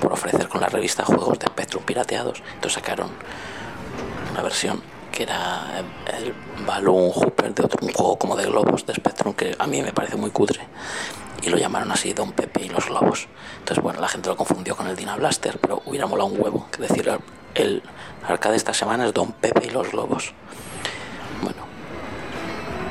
por 0.00 0.12
ofrecer 0.12 0.48
con 0.48 0.60
la 0.60 0.68
revista 0.68 1.04
juegos 1.04 1.38
de 1.38 1.46
Spectrum 1.46 1.82
pirateados. 1.82 2.42
Entonces 2.54 2.74
sacaron 2.74 3.10
una 4.32 4.42
versión 4.42 4.82
que 5.12 5.22
era 5.22 5.82
el 6.18 6.34
Balloon 6.66 7.10
Hooper 7.10 7.54
de 7.54 7.64
otro, 7.64 7.78
un 7.86 7.92
juego 7.92 8.18
como 8.18 8.36
de 8.36 8.44
globos 8.44 8.84
de 8.84 8.94
Spectrum 8.94 9.34
que 9.34 9.56
a 9.58 9.66
mí 9.66 9.80
me 9.82 9.92
parece 9.92 10.16
muy 10.16 10.30
cutre 10.30 10.60
y 11.42 11.48
lo 11.48 11.56
llamaron 11.56 11.90
así 11.92 12.12
Don 12.12 12.32
Pepe 12.32 12.64
y 12.64 12.68
los 12.68 12.86
globos. 12.86 13.28
Entonces, 13.58 13.82
bueno, 13.82 14.00
la 14.00 14.08
gente 14.08 14.28
lo 14.28 14.36
confundió 14.36 14.76
con 14.76 14.88
el 14.88 14.96
Dina 14.96 15.16
Blaster, 15.16 15.58
pero 15.58 15.82
hubiera 15.86 16.06
molado 16.06 16.28
un 16.28 16.40
huevo 16.40 16.68
que 16.70 16.82
decir 16.82 17.10
el 17.54 17.82
arcade 18.26 18.56
esta 18.56 18.74
semana 18.74 19.06
es 19.06 19.14
Don 19.14 19.32
Pepe 19.32 19.66
y 19.66 19.70
los 19.70 19.90
globos. 19.90 20.34
Bueno, 21.42 21.62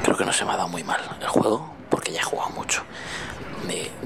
creo 0.03 0.17
que 0.17 0.25
no 0.25 0.33
se 0.33 0.45
me 0.45 0.51
ha 0.51 0.57
dado 0.57 0.69
muy 0.69 0.83
mal 0.83 1.01
el 1.19 1.27
juego 1.27 1.73
porque 1.89 2.11
ya 2.11 2.21
he 2.21 2.23
jugado 2.23 2.49
mucho. 2.51 2.83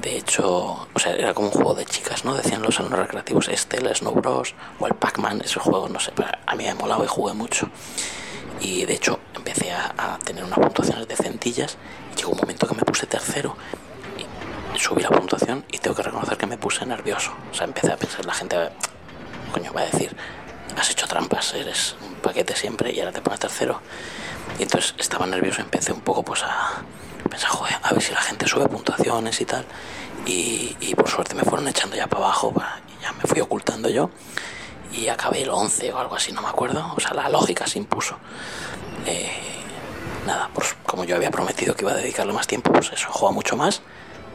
De, 0.01 0.17
hecho, 0.17 0.87
o 0.93 0.99
sea, 0.99 1.13
era 1.13 1.33
como 1.33 1.47
un 1.47 1.53
juego 1.53 1.73
de 1.73 1.85
chicas, 1.85 2.23
¿no? 2.23 2.33
Decían 2.33 2.61
los 2.61 2.79
alumnos 2.79 2.99
recreativos, 2.99 3.49
este, 3.49 3.77
el 3.77 3.93
Snow 3.93 4.13
Bros. 4.13 4.55
o 4.79 4.87
el 4.87 4.93
Pac-Man, 4.93 5.41
esos 5.43 5.63
juegos, 5.63 5.91
no 5.91 5.99
sé, 5.99 6.11
pero 6.15 6.29
a 6.45 6.55
mí 6.55 6.63
me 6.63 6.73
molado 6.75 7.03
y 7.03 7.07
jugué 7.07 7.33
mucho. 7.33 7.69
Y 8.61 8.85
de 8.85 8.93
hecho, 8.93 9.19
empecé 9.35 9.71
a, 9.71 10.17
tener 10.23 10.43
unas 10.43 10.59
puntuaciones 10.59 11.07
decentillas 11.07 11.77
y 12.13 12.17
llegó 12.17 12.31
un 12.31 12.37
momento 12.37 12.67
que 12.67 12.75
me 12.75 12.83
puse 12.83 13.05
tercero 13.05 13.55
subí 14.79 15.01
la 15.01 15.09
puntuación 15.09 15.65
y 15.71 15.77
tengo 15.77 15.95
que 15.95 16.03
reconocer 16.03 16.37
que 16.37 16.47
me 16.47 16.57
puse 16.57 16.85
nervioso. 16.85 17.33
O 17.51 17.53
sea, 17.53 17.65
empecé 17.65 17.91
a 17.91 17.97
pensar, 17.97 18.25
la 18.25 18.33
gente, 18.33 18.55
coño, 19.51 19.73
va 19.73 19.81
a 19.81 19.85
decir, 19.85 20.15
has 20.77 20.89
hecho 20.89 21.07
trampas, 21.07 21.53
eres 21.53 21.95
un 22.01 22.15
paquete 22.15 22.55
siempre 22.55 22.91
y 22.93 22.99
ahora 22.99 23.11
te 23.11 23.21
pones 23.21 23.39
tercero. 23.39 23.81
Y 24.57 24.63
entonces 24.63 24.95
estaba 24.97 25.25
nervioso, 25.25 25.61
empecé 25.61 25.91
un 25.91 26.01
poco 26.01 26.23
pues 26.23 26.43
a 26.43 26.83
pensar, 27.29 27.49
joder, 27.49 27.75
a 27.81 27.93
ver 27.93 28.01
si 28.01 28.13
la 28.13 28.21
gente 28.21 28.47
sube 28.47 28.67
puntuaciones 28.67 29.39
y 29.41 29.45
tal. 29.45 29.65
Y, 30.25 30.75
y 30.79 30.95
por 30.95 31.09
suerte 31.09 31.35
me 31.35 31.43
fueron 31.43 31.67
echando 31.67 31.95
ya 31.95 32.07
para 32.07 32.25
abajo 32.25 32.53
y 32.97 33.01
ya 33.01 33.13
me 33.13 33.23
fui 33.23 33.39
ocultando 33.41 33.89
yo. 33.89 34.09
Y 34.91 35.07
acabé 35.07 35.43
el 35.43 35.49
11 35.49 35.93
o 35.93 35.99
algo 35.99 36.15
así, 36.15 36.31
no 36.31 36.41
me 36.41 36.49
acuerdo. 36.49 36.93
O 36.95 36.99
sea, 36.99 37.13
la 37.13 37.29
lógica 37.29 37.67
se 37.67 37.77
impuso. 37.77 38.17
Eh, 39.05 39.31
nada, 40.25 40.49
pues 40.53 40.75
como 40.85 41.03
yo 41.03 41.15
había 41.15 41.31
prometido 41.31 41.75
que 41.75 41.83
iba 41.83 41.91
a 41.91 41.95
dedicarle 41.95 42.33
más 42.33 42.47
tiempo, 42.47 42.71
pues 42.71 42.91
eso, 42.91 43.07
juega 43.11 43.33
mucho 43.33 43.55
más 43.55 43.81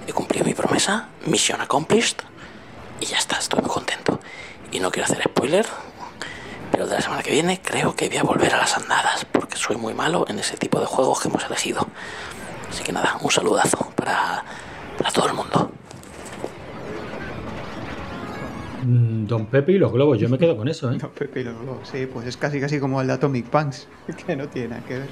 he 0.06 0.12
cumplido 0.12 0.44
mi 0.44 0.54
promesa, 0.54 1.08
mission 1.26 1.60
accomplished, 1.60 2.18
y 3.00 3.06
ya 3.06 3.18
está, 3.18 3.38
estoy 3.38 3.60
muy 3.60 3.70
contento. 3.70 4.20
Y 4.70 4.80
no 4.80 4.90
quiero 4.90 5.06
hacer 5.06 5.22
spoiler, 5.22 5.66
pero 6.70 6.86
de 6.86 6.94
la 6.94 7.00
semana 7.00 7.22
que 7.22 7.30
viene 7.30 7.60
creo 7.60 7.94
que 7.94 8.08
voy 8.08 8.18
a 8.18 8.22
volver 8.22 8.54
a 8.54 8.58
las 8.58 8.76
andadas, 8.76 9.24
porque 9.24 9.56
soy 9.56 9.76
muy 9.76 9.94
malo 9.94 10.26
en 10.28 10.38
ese 10.38 10.56
tipo 10.56 10.80
de 10.80 10.86
juegos 10.86 11.20
que 11.20 11.28
hemos 11.28 11.44
elegido. 11.44 11.86
Así 12.68 12.82
que 12.82 12.92
nada, 12.92 13.18
un 13.20 13.30
saludazo 13.30 13.90
para, 13.96 14.44
para 14.98 15.10
todo 15.10 15.28
el 15.28 15.34
mundo. 15.34 15.70
Don 18.86 19.46
Pepe 19.46 19.72
y 19.72 19.78
los 19.78 19.92
globos, 19.92 20.18
yo 20.18 20.28
me 20.28 20.38
quedo 20.38 20.56
con 20.56 20.68
eso, 20.68 20.92
¿eh? 20.92 20.98
Don 21.00 21.10
Pepe 21.10 21.40
y 21.40 21.44
los 21.44 21.58
globos, 21.58 21.88
sí, 21.88 22.06
pues 22.06 22.26
es 22.26 22.36
casi 22.36 22.60
casi 22.60 22.78
como 22.78 23.00
el 23.00 23.06
de 23.06 23.14
Atomic 23.14 23.46
Punks, 23.46 23.88
que 24.26 24.36
no 24.36 24.48
tiene 24.48 24.68
nada 24.68 24.82
que 24.86 24.98
ver. 24.98 25.08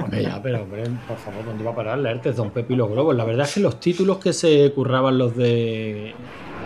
Hombre, 0.00 0.22
ya, 0.22 0.40
pero 0.42 0.62
hombre, 0.62 0.84
por 1.06 1.16
favor, 1.16 1.44
¿dónde 1.44 1.64
va 1.64 1.72
a 1.72 1.74
parar 1.74 1.98
leerte 1.98 2.32
Don 2.32 2.50
Pepe 2.50 2.74
y 2.74 2.76
los 2.76 2.90
globos? 2.90 3.14
La 3.14 3.24
verdad 3.24 3.46
es 3.46 3.54
que 3.54 3.60
los 3.60 3.80
títulos 3.80 4.18
que 4.18 4.32
se 4.32 4.72
curraban 4.72 5.18
los 5.18 5.36
de 5.36 6.14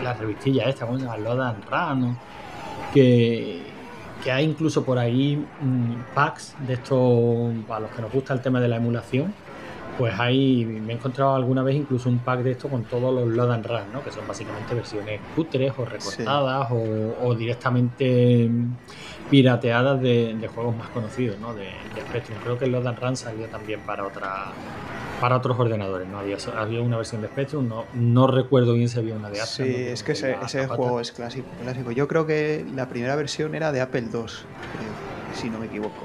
la 0.02 0.14
revistilla 0.14 0.68
esta, 0.68 0.86
como 0.86 0.98
se 0.98 1.04
llama, 1.04 1.18
Lodan 1.18 1.56
Run, 1.70 2.18
que, 2.92 3.62
que 4.22 4.30
hay 4.30 4.44
incluso 4.44 4.84
por 4.84 4.98
ahí 4.98 5.42
mmm, 5.60 6.14
packs 6.14 6.54
de 6.66 6.74
estos, 6.74 7.52
para 7.66 7.80
los 7.80 7.90
que 7.90 8.02
nos 8.02 8.12
gusta 8.12 8.34
el 8.34 8.40
tema 8.40 8.60
de 8.60 8.68
la 8.68 8.76
emulación, 8.76 9.32
pues 9.98 10.18
hay, 10.18 10.64
me 10.64 10.92
he 10.92 10.96
encontrado 10.96 11.34
alguna 11.34 11.62
vez 11.62 11.76
incluso 11.76 12.08
un 12.08 12.18
pack 12.18 12.40
de 12.40 12.52
esto 12.52 12.68
con 12.68 12.84
todos 12.84 13.14
los 13.14 13.28
Load 13.28 13.52
and 13.52 13.66
Run, 13.66 13.92
¿no? 13.92 14.02
que 14.02 14.10
son 14.10 14.26
básicamente 14.26 14.74
versiones 14.74 15.20
cutres 15.34 15.72
o 15.76 15.84
recortadas 15.84 16.68
sí. 16.68 16.74
o, 16.74 17.26
o, 17.26 17.34
directamente 17.34 18.50
pirateadas 19.30 20.00
de, 20.00 20.34
de, 20.34 20.48
juegos 20.48 20.76
más 20.76 20.88
conocidos 20.88 21.38
¿no? 21.38 21.54
de, 21.54 21.66
de 21.94 22.00
Spectrum. 22.00 22.38
Creo 22.42 22.58
que 22.58 22.64
el 22.64 22.72
Load 22.72 22.86
and 22.86 22.98
Run 22.98 23.16
salió 23.16 23.46
también 23.46 23.80
para 23.80 24.06
otra 24.06 24.52
para 25.20 25.36
otros 25.36 25.58
ordenadores, 25.58 26.08
¿no? 26.08 26.18
Había, 26.18 26.36
había 26.58 26.82
una 26.82 26.96
versión 26.96 27.22
de 27.22 27.28
Spectrum, 27.28 27.66
no, 27.66 27.84
no 27.94 28.26
recuerdo 28.26 28.74
bien 28.74 28.88
si 28.88 28.98
había 28.98 29.14
una 29.14 29.30
de 29.30 29.40
Apple. 29.40 29.46
Sí, 29.46 29.62
no 29.62 29.92
es 29.92 30.02
que 30.02 30.12
ese, 30.12 30.36
ese 30.44 30.66
juego 30.66 31.00
es 31.00 31.12
clásico, 31.12 31.46
clásico. 31.62 31.92
Yo 31.92 32.08
creo 32.08 32.26
que 32.26 32.66
la 32.74 32.88
primera 32.88 33.14
versión 33.16 33.54
era 33.54 33.72
de 33.72 33.80
Apple 33.80 34.02
II, 34.02 34.10
creo, 34.10 34.26
si 35.32 35.48
no 35.48 35.60
me 35.60 35.66
equivoco. 35.66 36.04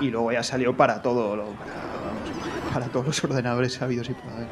Y 0.00 0.10
luego 0.10 0.30
ya 0.30 0.42
salió 0.42 0.76
para 0.76 1.00
todo, 1.00 1.36
lo, 1.36 1.46
para, 1.46 1.85
para 2.78 2.92
todos 2.92 3.06
los 3.06 3.24
ordenadores 3.24 3.72
sabidos 3.72 4.10
y 4.10 4.12
por 4.12 4.30
haber. 4.30 4.48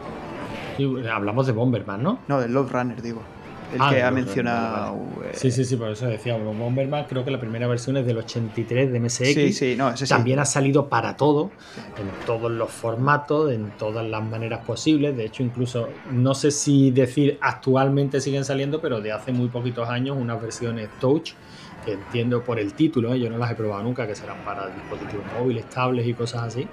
Sí, 0.78 1.09
hablamos 1.12 1.47
de 1.47 1.52
Bomberman, 1.52 2.02
¿no? 2.02 2.21
No, 2.26 2.40
del 2.40 2.54
Love 2.54 2.73
Runner, 2.73 3.02
digo. 3.02 3.21
El 3.75 3.83
ah, 3.83 3.90
que 3.90 4.02
ha 4.02 4.11
mencionado. 4.11 4.97
Vale. 5.16 5.31
Eh... 5.31 5.35
Sí, 5.35 5.50
sí, 5.50 5.64
sí, 5.64 5.76
por 5.76 5.90
eso 5.90 6.07
decía 6.07 6.37
Bomberman. 6.38 7.04
Creo 7.04 7.23
que 7.23 7.31
la 7.31 7.38
primera 7.38 7.66
versión 7.66 7.99
es 7.99 8.07
del 8.07 8.16
83 8.16 8.93
de 8.93 9.00
MSX. 9.00 9.35
Sí, 9.35 9.52
sí, 9.52 9.75
no, 9.76 9.90
ese 9.90 10.07
sí. 10.07 10.11
También 10.11 10.38
ha 10.38 10.47
salido 10.47 10.88
para 10.88 11.19
todo, 11.19 11.50
en 11.99 12.26
todos 12.26 12.50
los 12.50 12.71
formatos, 12.71 13.52
en 13.52 13.73
todas 13.73 14.07
las 14.07 14.25
maneras 14.25 14.64
posibles. 14.64 15.14
De 15.14 15.26
hecho, 15.26 15.43
incluso 15.43 15.90
no 16.11 16.35
sé 16.35 16.50
si 16.50 16.93
decir 16.93 17.37
actualmente 17.43 18.23
siguen 18.23 18.47
saliendo, 18.47 18.81
pero 18.81 19.02
de 19.02 19.12
hace 19.12 19.33
muy 19.33 19.49
poquitos 19.49 19.87
años, 19.88 20.16
unas 20.19 20.40
versiones 20.40 20.88
Touch 20.99 21.33
que 21.85 21.93
entiendo 21.93 22.43
por 22.43 22.59
el 22.59 22.73
título, 22.73 23.12
¿eh? 23.12 23.21
yo 23.21 23.28
no 23.28 23.37
las 23.37 23.50
he 23.50 23.54
probado 23.54 23.83
nunca, 23.83 24.07
que 24.07 24.14
serán 24.14 24.38
para 24.43 24.69
dispositivos 24.69 25.26
móviles, 25.38 25.69
tablets 25.69 26.09
y 26.09 26.14
cosas 26.14 26.45
así. 26.45 26.66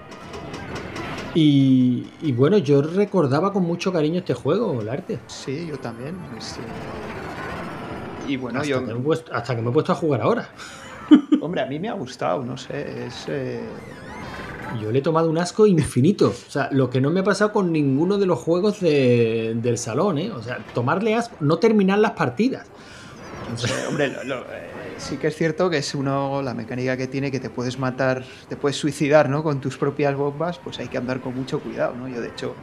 Y, 1.34 2.08
y, 2.22 2.32
bueno, 2.34 2.58
yo 2.58 2.82
recordaba 2.82 3.54
con 3.54 3.64
mucho 3.64 3.94
cariño 3.94 4.20
este 4.20 4.34
juego, 4.34 4.82
el 4.82 4.90
arte. 4.90 5.20
Sí, 5.28 5.68
yo 5.68 5.78
también. 5.78 6.16
Sí. 6.40 6.60
Y 8.28 8.38
bueno, 8.38 8.60
hasta 8.60 8.70
yo. 8.70 8.86
Que 8.86 8.94
puesto, 8.96 9.34
hasta 9.34 9.56
que 9.56 9.62
me 9.62 9.70
he 9.70 9.74
puesto 9.74 9.92
a 9.94 9.96
jugar 9.96 10.22
ahora. 10.22 10.50
Hombre, 11.42 11.62
a 11.62 11.66
mí 11.66 11.80
me 11.80 11.90
ha 11.90 11.94
gustado, 11.94 12.44
no 12.44 12.58
sé. 12.58 13.08
Es. 13.08 13.26
Eh... 13.28 13.62
Yo 14.82 14.92
le 14.92 15.00
he 15.00 15.02
tomado 15.02 15.30
un 15.30 15.38
asco 15.38 15.68
infinito. 15.68 16.30
O 16.30 16.52
sea, 16.52 16.70
lo 16.72 16.90
que 16.90 17.02
no 17.02 17.10
me 17.10 17.20
ha 17.20 17.24
pasado 17.24 17.52
con 17.52 17.72
ninguno 17.72 18.18
de 18.18 18.26
los 18.26 18.40
juegos 18.40 18.80
de, 18.80 19.54
del 19.56 19.78
salón, 19.78 20.18
¿eh? 20.18 20.32
O 20.32 20.42
sea, 20.42 20.60
tomarle 20.74 21.16
asco, 21.16 21.36
no 21.42 21.58
terminar 21.58 22.00
las 22.00 22.12
partidas. 22.12 22.68
Hombre, 23.90 24.08
lo, 24.08 24.24
lo, 24.24 24.40
eh, 24.44 24.70
sí 25.01 25.17
que 25.17 25.27
es 25.27 25.36
cierto 25.36 25.70
que 25.70 25.77
es 25.77 25.96
uno 25.96 26.41
la 26.41 26.53
mecánica 26.53 26.96
que 26.96 27.08
tiene 27.08 27.31
que 27.31 27.39
te 27.39 27.50
puedes 27.50 27.79
matar, 27.79 28.24
te 28.48 28.55
puedes 28.55 28.77
suicidar, 28.77 29.29
¿no? 29.29 29.43
Con 29.43 29.60
tus 29.60 29.77
propias 29.77 30.15
bombas, 30.15 30.60
pues 30.60 30.79
hay 30.79 30.88
que 30.88 30.98
andar 30.98 31.22
con 31.22 31.36
mucho 31.36 31.60
cuidado, 31.60 31.96
¿no? 31.96 32.08
Yo 32.08 32.22
de 32.22 32.29
hecho 32.29 32.55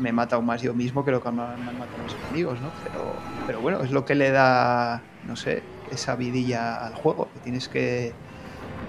me 0.00 0.08
he 0.08 0.12
matado 0.12 0.42
más 0.42 0.60
yo 0.60 0.74
mismo 0.74 1.04
que 1.04 1.12
lo 1.12 1.22
que 1.22 1.30
me 1.30 1.42
han 1.42 1.78
matado 1.78 2.02
mis 2.02 2.16
amigos, 2.30 2.60
¿no? 2.60 2.70
Pero, 2.82 3.12
pero 3.46 3.60
bueno, 3.60 3.80
es 3.82 3.92
lo 3.92 4.04
que 4.04 4.14
le 4.14 4.30
da, 4.30 5.02
no 5.26 5.36
sé, 5.36 5.62
esa 5.92 6.16
vidilla 6.16 6.84
al 6.84 6.94
juego, 6.94 7.28
tienes 7.44 7.68
que 7.68 8.12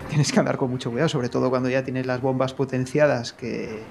tienes 0.07 0.31
que 0.31 0.39
andar 0.39 0.57
con 0.57 0.71
mucho 0.71 0.89
cuidado, 0.89 1.09
sobre 1.09 1.29
todo 1.29 1.49
cuando 1.51 1.69
ya 1.69 1.83
tienes 1.83 2.07
las 2.07 2.21
bombas 2.21 2.53
potenciadas 2.53 3.33
que, 3.33 3.83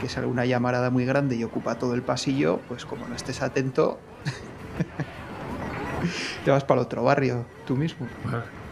que 0.00 0.08
sale 0.08 0.28
una 0.28 0.44
llamarada 0.44 0.90
muy 0.90 1.04
grande 1.04 1.34
y 1.34 1.42
ocupa 1.42 1.76
todo 1.76 1.94
el 1.94 2.02
pasillo, 2.02 2.60
pues 2.68 2.84
como 2.84 3.08
no 3.08 3.16
estés 3.16 3.42
atento 3.42 3.98
te 6.44 6.50
vas 6.50 6.64
para 6.64 6.80
el 6.80 6.86
otro 6.86 7.02
barrio 7.04 7.44
tú 7.66 7.76
mismo. 7.76 8.06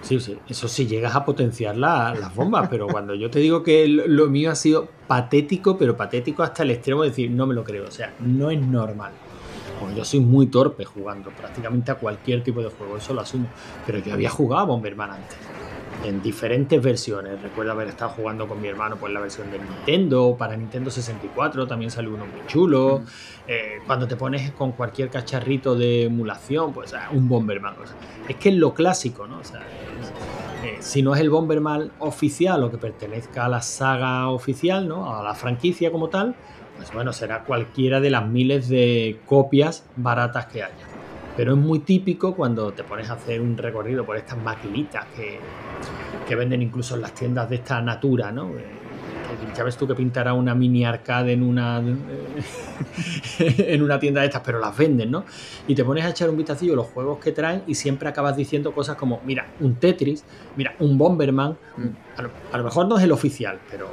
Sí, 0.02 0.20
sí, 0.20 0.38
eso 0.48 0.68
sí, 0.68 0.86
llegas 0.86 1.14
a 1.14 1.24
potenciar 1.24 1.76
la, 1.76 2.14
las 2.14 2.34
bombas, 2.34 2.68
pero 2.68 2.86
cuando 2.86 3.14
yo 3.14 3.30
te 3.30 3.38
digo 3.38 3.62
que 3.62 3.88
lo 3.88 4.26
mío 4.26 4.50
ha 4.50 4.54
sido 4.54 4.86
patético, 5.06 5.78
pero 5.78 5.96
patético 5.96 6.42
hasta 6.42 6.62
el 6.62 6.72
extremo 6.72 7.02
de 7.02 7.08
decir, 7.08 7.30
no 7.30 7.46
me 7.46 7.54
lo 7.54 7.64
creo, 7.64 7.86
o 7.86 7.90
sea, 7.90 8.12
no 8.20 8.50
es 8.50 8.60
normal. 8.60 9.12
Yo 9.96 10.04
soy 10.04 10.20
muy 10.20 10.46
torpe 10.46 10.84
jugando 10.84 11.30
prácticamente 11.30 11.90
a 11.90 11.96
cualquier 11.96 12.42
tipo 12.42 12.62
de 12.62 12.70
juego, 12.70 12.96
eso 12.96 13.12
lo 13.12 13.20
asumo, 13.20 13.48
pero 13.86 13.98
yo 13.98 14.14
había 14.14 14.30
jugado 14.30 14.62
a 14.62 14.66
Bomberman 14.66 15.10
antes 15.10 15.53
en 16.04 16.22
diferentes 16.22 16.80
versiones. 16.82 17.40
Recuerdo 17.42 17.72
haber 17.72 17.88
estado 17.88 18.10
jugando 18.10 18.46
con 18.46 18.60
mi 18.60 18.68
hermano 18.68 18.96
pues 18.96 19.12
la 19.12 19.20
versión 19.20 19.50
de 19.50 19.58
Nintendo, 19.58 20.36
para 20.38 20.56
Nintendo 20.56 20.90
64 20.90 21.66
también 21.66 21.90
salió 21.90 22.14
uno 22.14 22.26
muy 22.26 22.46
chulo. 22.46 23.00
Mm. 23.00 23.06
Eh, 23.48 23.78
cuando 23.86 24.06
te 24.06 24.16
pones 24.16 24.52
con 24.52 24.72
cualquier 24.72 25.10
cacharrito 25.10 25.74
de 25.74 26.04
emulación, 26.04 26.72
pues 26.72 26.94
ah, 26.94 27.08
un 27.12 27.28
Bomberman. 27.28 27.74
O 27.82 27.86
sea, 27.86 27.96
es 28.28 28.36
que 28.36 28.50
es 28.50 28.54
lo 28.54 28.74
clásico, 28.74 29.26
¿no? 29.26 29.38
O 29.38 29.44
sea, 29.44 29.60
es, 29.60 30.08
eh, 30.64 30.76
si 30.80 31.02
no 31.02 31.14
es 31.14 31.20
el 31.20 31.30
Bomberman 31.30 31.92
oficial 31.98 32.62
o 32.64 32.70
que 32.70 32.78
pertenezca 32.78 33.46
a 33.46 33.48
la 33.48 33.62
saga 33.62 34.28
oficial, 34.28 34.88
¿no? 34.88 35.14
A 35.14 35.22
la 35.22 35.34
franquicia 35.34 35.90
como 35.90 36.08
tal, 36.08 36.34
pues 36.76 36.92
bueno, 36.92 37.12
será 37.12 37.44
cualquiera 37.44 38.00
de 38.00 38.10
las 38.10 38.26
miles 38.26 38.68
de 38.68 39.20
copias 39.26 39.84
baratas 39.96 40.46
que 40.46 40.62
haya. 40.62 40.93
Pero 41.36 41.54
es 41.54 41.58
muy 41.58 41.80
típico 41.80 42.34
cuando 42.34 42.72
te 42.72 42.84
pones 42.84 43.10
a 43.10 43.14
hacer 43.14 43.40
un 43.40 43.56
recorrido 43.56 44.04
por 44.04 44.16
estas 44.16 44.38
maquinitas 44.38 45.06
que, 45.16 45.38
que 46.26 46.34
venden 46.36 46.62
incluso 46.62 46.94
en 46.94 47.02
las 47.02 47.12
tiendas 47.12 47.48
de 47.50 47.56
esta 47.56 47.80
natura, 47.80 48.30
¿no? 48.30 48.50
ya 49.54 49.64
ves 49.64 49.76
tú 49.76 49.86
que 49.86 49.94
pintará 49.94 50.32
una 50.34 50.54
mini 50.54 50.84
arcade 50.84 51.32
en 51.32 51.42
una 51.42 51.78
en 53.38 53.82
una 53.82 53.98
tienda 53.98 54.20
de 54.20 54.28
estas, 54.28 54.42
pero 54.44 54.58
las 54.58 54.76
venden, 54.76 55.10
¿no? 55.10 55.24
Y 55.66 55.74
te 55.74 55.84
pones 55.84 56.04
a 56.04 56.10
echar 56.10 56.30
un 56.30 56.36
vistacillo 56.36 56.74
los 56.74 56.86
juegos 56.86 57.18
que 57.18 57.32
traen 57.32 57.62
y 57.66 57.74
siempre 57.74 58.08
acabas 58.08 58.36
diciendo 58.36 58.72
cosas 58.72 58.96
como, 58.96 59.20
mira, 59.24 59.46
un 59.60 59.76
Tetris, 59.76 60.24
mira, 60.56 60.74
un 60.78 60.98
Bomberman, 60.98 61.56
mm. 61.76 62.18
a 62.52 62.58
lo, 62.58 62.64
mejor 62.64 62.88
no 62.88 62.98
es 62.98 63.04
el 63.04 63.12
oficial, 63.12 63.58
pero 63.70 63.88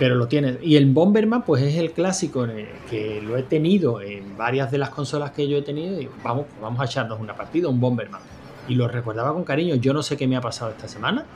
pero 0.00 0.14
lo 0.14 0.28
tienes. 0.28 0.56
Y 0.62 0.76
el 0.76 0.86
Bomberman, 0.86 1.42
pues 1.42 1.62
es 1.62 1.74
el 1.74 1.92
clásico 1.92 2.46
que 2.88 3.20
lo 3.20 3.36
he 3.36 3.42
tenido 3.42 4.00
en 4.00 4.34
varias 4.34 4.70
de 4.70 4.78
las 4.78 4.88
consolas 4.88 5.32
que 5.32 5.46
yo 5.46 5.58
he 5.58 5.62
tenido. 5.62 6.00
Y 6.00 6.08
vamos, 6.24 6.46
vamos 6.58 6.80
a 6.80 6.86
echarnos 6.86 7.20
una 7.20 7.34
partida, 7.34 7.68
un 7.68 7.78
Bomberman. 7.80 8.22
Y 8.66 8.76
lo 8.76 8.88
recordaba 8.88 9.34
con 9.34 9.44
cariño. 9.44 9.74
Yo 9.74 9.92
no 9.92 10.02
sé 10.02 10.16
qué 10.16 10.26
me 10.26 10.36
ha 10.36 10.40
pasado 10.40 10.70
esta 10.70 10.88
semana. 10.88 11.26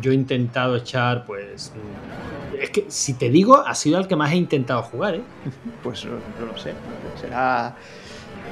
Yo 0.00 0.10
he 0.10 0.16
intentado 0.16 0.74
echar, 0.74 1.24
pues. 1.24 1.72
Es 2.60 2.70
que 2.70 2.86
si 2.88 3.14
te 3.14 3.30
digo, 3.30 3.58
ha 3.58 3.74
sido 3.76 4.00
el 4.00 4.08
que 4.08 4.16
más 4.16 4.32
he 4.32 4.36
intentado 4.36 4.82
jugar, 4.82 5.14
¿eh? 5.14 5.22
Pues 5.84 6.04
no, 6.04 6.44
lo 6.44 6.58
sé. 6.58 6.72
Será. 7.20 7.76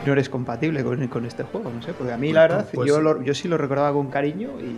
No 0.07 0.12
eres 0.12 0.28
compatible 0.28 0.85
con, 0.85 1.09
con, 1.09 1.26
este 1.26 1.42
juego, 1.42 1.73
no 1.75 1.83
sé. 1.83 1.92
Porque 1.92 2.12
a 2.12 2.16
mí, 2.16 2.33
la 2.33 2.42
verdad, 2.42 2.69
pues 2.73 2.88
yo, 2.88 3.21
yo 3.21 3.35
sí 3.35 3.49
lo 3.49 3.59
recordaba 3.59 3.92
con 3.92 4.11
cariño 4.11 4.50
y 4.61 4.75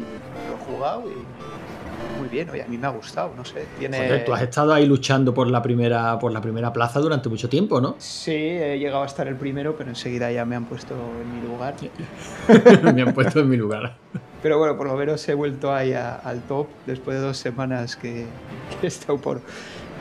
lo 0.48 0.56
he 0.56 0.64
jugado 0.66 1.10
y 1.10 1.14
muy 2.22 2.28
bien, 2.28 2.48
oye, 2.50 2.62
a 2.62 2.68
mí 2.68 2.78
me 2.78 2.86
ha 2.86 2.90
gustado, 2.90 3.32
no 3.36 3.44
sé. 3.44 3.66
Tiene... 3.80 4.20
tú 4.20 4.32
has 4.32 4.42
estado 4.42 4.72
ahí 4.72 4.86
luchando 4.86 5.34
por 5.34 5.48
la 5.48 5.60
primera 5.60 6.16
por 6.20 6.30
la 6.30 6.40
primera 6.40 6.72
plaza 6.72 7.00
durante 7.00 7.28
mucho 7.28 7.48
tiempo, 7.48 7.80
¿no? 7.80 7.96
Sí, 7.98 8.30
he 8.30 8.78
llegado 8.78 9.02
a 9.02 9.06
estar 9.06 9.26
el 9.26 9.34
primero, 9.34 9.74
pero 9.76 9.90
enseguida 9.90 10.30
ya 10.30 10.44
me 10.44 10.54
han 10.54 10.66
puesto 10.66 10.94
en 10.94 11.34
mi 11.34 11.48
lugar. 11.48 11.74
me 12.94 13.02
han 13.02 13.12
puesto 13.12 13.40
en 13.40 13.48
mi 13.48 13.56
lugar. 13.56 13.96
Pero 14.40 14.56
bueno, 14.56 14.76
por 14.76 14.86
lo 14.86 14.94
menos 14.94 15.28
he 15.28 15.34
vuelto 15.34 15.74
ahí 15.74 15.94
al 15.94 16.42
top 16.42 16.68
después 16.86 17.16
de 17.16 17.24
dos 17.24 17.38
semanas 17.38 17.96
que, 17.96 18.26
he 18.82 18.86
estado 18.86 19.18
por, 19.18 19.40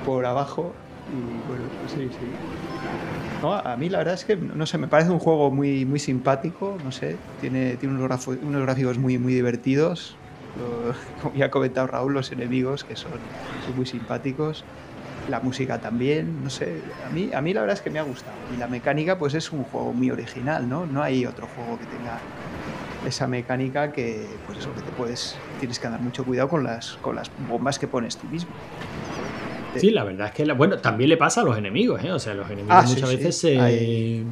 por 0.05 0.23
abajo. 0.23 0.73
Y 1.09 1.47
bueno, 1.49 1.65
sí, 1.87 2.07
sí. 2.19 3.41
No, 3.41 3.53
a 3.53 3.75
mí 3.77 3.89
la 3.89 3.97
verdad 3.97 4.13
es 4.13 4.25
que, 4.25 4.35
no 4.35 4.67
sé, 4.67 4.77
me 4.77 4.87
parece 4.87 5.09
un 5.09 5.17
juego 5.17 5.49
muy, 5.49 5.85
muy 5.85 5.97
simpático, 5.97 6.77
no 6.83 6.91
sé, 6.91 7.15
tiene, 7.41 7.77
tiene 7.77 7.95
unos, 7.95 8.27
unos 8.27 8.61
gráficos 8.61 8.99
muy, 8.99 9.17
muy 9.17 9.33
divertidos, 9.33 10.15
como 11.21 11.35
ya 11.35 11.45
ha 11.45 11.51
comentado 11.51 11.87
Raúl, 11.87 12.13
los 12.13 12.31
enemigos 12.31 12.83
que 12.83 12.95
son, 12.95 13.11
muy 13.75 13.85
simpáticos. 13.85 14.63
La 15.29 15.39
música 15.39 15.79
también, 15.79 16.43
no 16.43 16.49
sé, 16.49 16.81
a 17.07 17.09
mí, 17.11 17.29
a 17.31 17.41
mí 17.41 17.53
la 17.53 17.61
verdad 17.61 17.75
es 17.75 17.81
que 17.81 17.91
me 17.91 17.99
ha 17.99 18.03
gustado. 18.03 18.35
Y 18.53 18.57
la 18.57 18.67
mecánica 18.67 19.19
pues 19.19 19.35
es 19.35 19.51
un 19.51 19.63
juego 19.63 19.93
muy 19.93 20.09
original, 20.09 20.67
¿no? 20.67 20.87
No 20.87 21.03
hay 21.03 21.25
otro 21.25 21.47
juego 21.55 21.77
que 21.77 21.85
tenga 21.85 22.19
esa 23.07 23.27
mecánica 23.27 23.91
que, 23.91 24.25
pues 24.47 24.59
eso, 24.59 24.73
que 24.73 24.81
te 24.81 24.91
puedes, 24.91 25.37
tienes 25.59 25.79
que 25.79 25.87
andar 25.87 26.01
mucho 26.01 26.23
cuidado 26.25 26.49
con 26.49 26.63
las, 26.63 26.93
con 27.01 27.15
las 27.15 27.29
bombas 27.47 27.77
que 27.77 27.87
pones 27.87 28.17
tú 28.17 28.27
mismo. 28.27 28.51
Sí, 29.75 29.91
la 29.91 30.03
verdad 30.03 30.27
es 30.27 30.33
que, 30.33 30.51
bueno, 30.53 30.79
también 30.79 31.09
le 31.09 31.17
pasa 31.17 31.41
a 31.41 31.43
los 31.43 31.57
enemigos, 31.57 32.03
¿eh? 32.03 32.11
O 32.11 32.19
sea, 32.19 32.33
los 32.33 32.49
enemigos 32.49 32.75
ah, 32.77 32.83
muchas 32.87 33.09
veces 33.09 33.37
se 33.37 34.23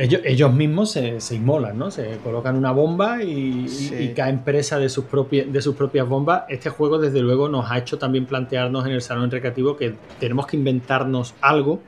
ellos, 0.00 0.54
mismos 0.54 0.92
se, 0.92 1.20
se, 1.20 1.34
inmolan, 1.34 1.78
¿no? 1.78 1.90
Se 1.90 2.18
colocan 2.24 2.56
una 2.56 2.72
bomba 2.72 3.22
y, 3.22 4.12
caen 4.16 4.42
presa 4.42 4.78
de 4.78 4.88
sus, 4.88 5.04
propias, 5.04 5.52
de 5.52 5.60
sus 5.60 5.76
propias 5.76 6.08
bombas. 6.08 6.44
Este 6.48 6.70
juego, 6.70 6.98
desde 6.98 7.20
luego, 7.20 7.48
nos 7.48 7.70
ha 7.70 7.78
hecho 7.78 7.98
también 7.98 8.26
plantearnos 8.26 8.86
en 8.86 8.92
el 8.92 9.02
salón 9.02 9.30
recreativo 9.30 9.76
que 9.76 9.94
tenemos 10.18 10.46
que 10.46 10.56
inventarnos 10.56 11.34
algo 11.40 11.80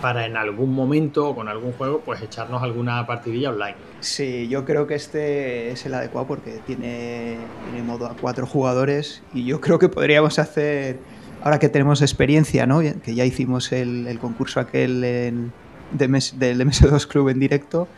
para 0.00 0.26
en 0.26 0.36
algún 0.36 0.74
momento 0.74 1.28
o 1.28 1.34
con 1.34 1.48
algún 1.48 1.72
juego, 1.72 2.00
pues 2.00 2.22
echarnos 2.22 2.62
alguna 2.62 3.06
partidilla 3.06 3.50
online. 3.50 3.76
Sí, 4.00 4.48
yo 4.48 4.64
creo 4.64 4.86
que 4.86 4.94
este 4.94 5.70
es 5.70 5.84
el 5.84 5.94
adecuado 5.94 6.26
porque 6.26 6.60
tiene, 6.66 7.36
tiene 7.70 7.86
modo 7.86 8.06
a 8.06 8.16
cuatro 8.16 8.46
jugadores 8.46 9.22
y 9.34 9.44
yo 9.44 9.60
creo 9.60 9.78
que 9.78 9.90
podríamos 9.90 10.38
hacer, 10.38 10.98
ahora 11.42 11.58
que 11.58 11.68
tenemos 11.68 12.00
experiencia, 12.00 12.66
¿no? 12.66 12.80
Que 12.80 13.14
ya 13.14 13.26
hicimos 13.26 13.72
el, 13.72 14.06
el 14.06 14.18
concurso 14.18 14.58
aquel 14.58 15.04
en 15.04 15.52
de 15.92 16.06
del 16.06 16.60
MS2 16.60 17.06
Club 17.06 17.28
en 17.28 17.40
directo, 17.40 17.88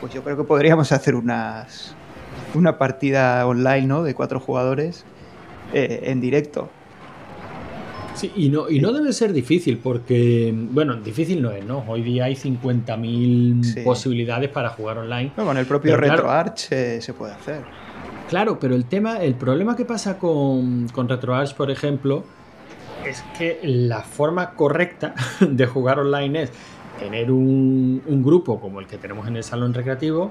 pues 0.00 0.12
yo 0.12 0.22
creo 0.22 0.36
que 0.36 0.44
podríamos 0.44 0.92
hacer 0.92 1.14
unas, 1.14 1.94
una 2.54 2.78
partida 2.78 3.46
online 3.46 3.86
¿no? 3.86 4.02
de 4.02 4.14
cuatro 4.14 4.40
jugadores 4.40 5.04
eh, 5.72 6.00
en 6.04 6.20
directo. 6.20 6.70
Sí, 8.14 8.32
y 8.34 8.48
no, 8.48 8.68
y 8.68 8.80
no 8.80 8.92
debe 8.92 9.12
ser 9.12 9.32
difícil, 9.32 9.78
porque, 9.78 10.52
bueno, 10.54 10.96
difícil 10.96 11.40
no 11.40 11.52
es, 11.52 11.64
¿no? 11.64 11.84
Hoy 11.86 12.02
día 12.02 12.24
hay 12.24 12.34
50.000 12.34 13.84
posibilidades 13.84 14.50
para 14.50 14.70
jugar 14.70 14.98
online. 14.98 15.32
con 15.36 15.56
el 15.56 15.64
propio 15.64 15.96
RetroArch 15.96 16.68
se 17.00 17.14
puede 17.16 17.32
hacer. 17.32 17.62
Claro, 18.28 18.58
pero 18.60 18.74
el 18.74 18.84
tema, 18.84 19.22
el 19.22 19.34
problema 19.34 19.74
que 19.74 19.84
pasa 19.84 20.18
con, 20.18 20.88
con 20.88 21.08
RetroArch, 21.08 21.54
por 21.54 21.70
ejemplo, 21.70 22.24
es 23.04 23.24
que 23.36 23.58
la 23.62 24.02
forma 24.02 24.50
correcta 24.54 25.14
de 25.40 25.66
jugar 25.66 25.98
online 25.98 26.42
es 26.42 26.52
tener 27.00 27.32
un, 27.32 28.22
grupo 28.22 28.60
como 28.60 28.78
el 28.78 28.86
que 28.86 28.98
tenemos 28.98 29.26
en 29.26 29.36
el 29.36 29.42
salón 29.42 29.74
recreativo, 29.74 30.30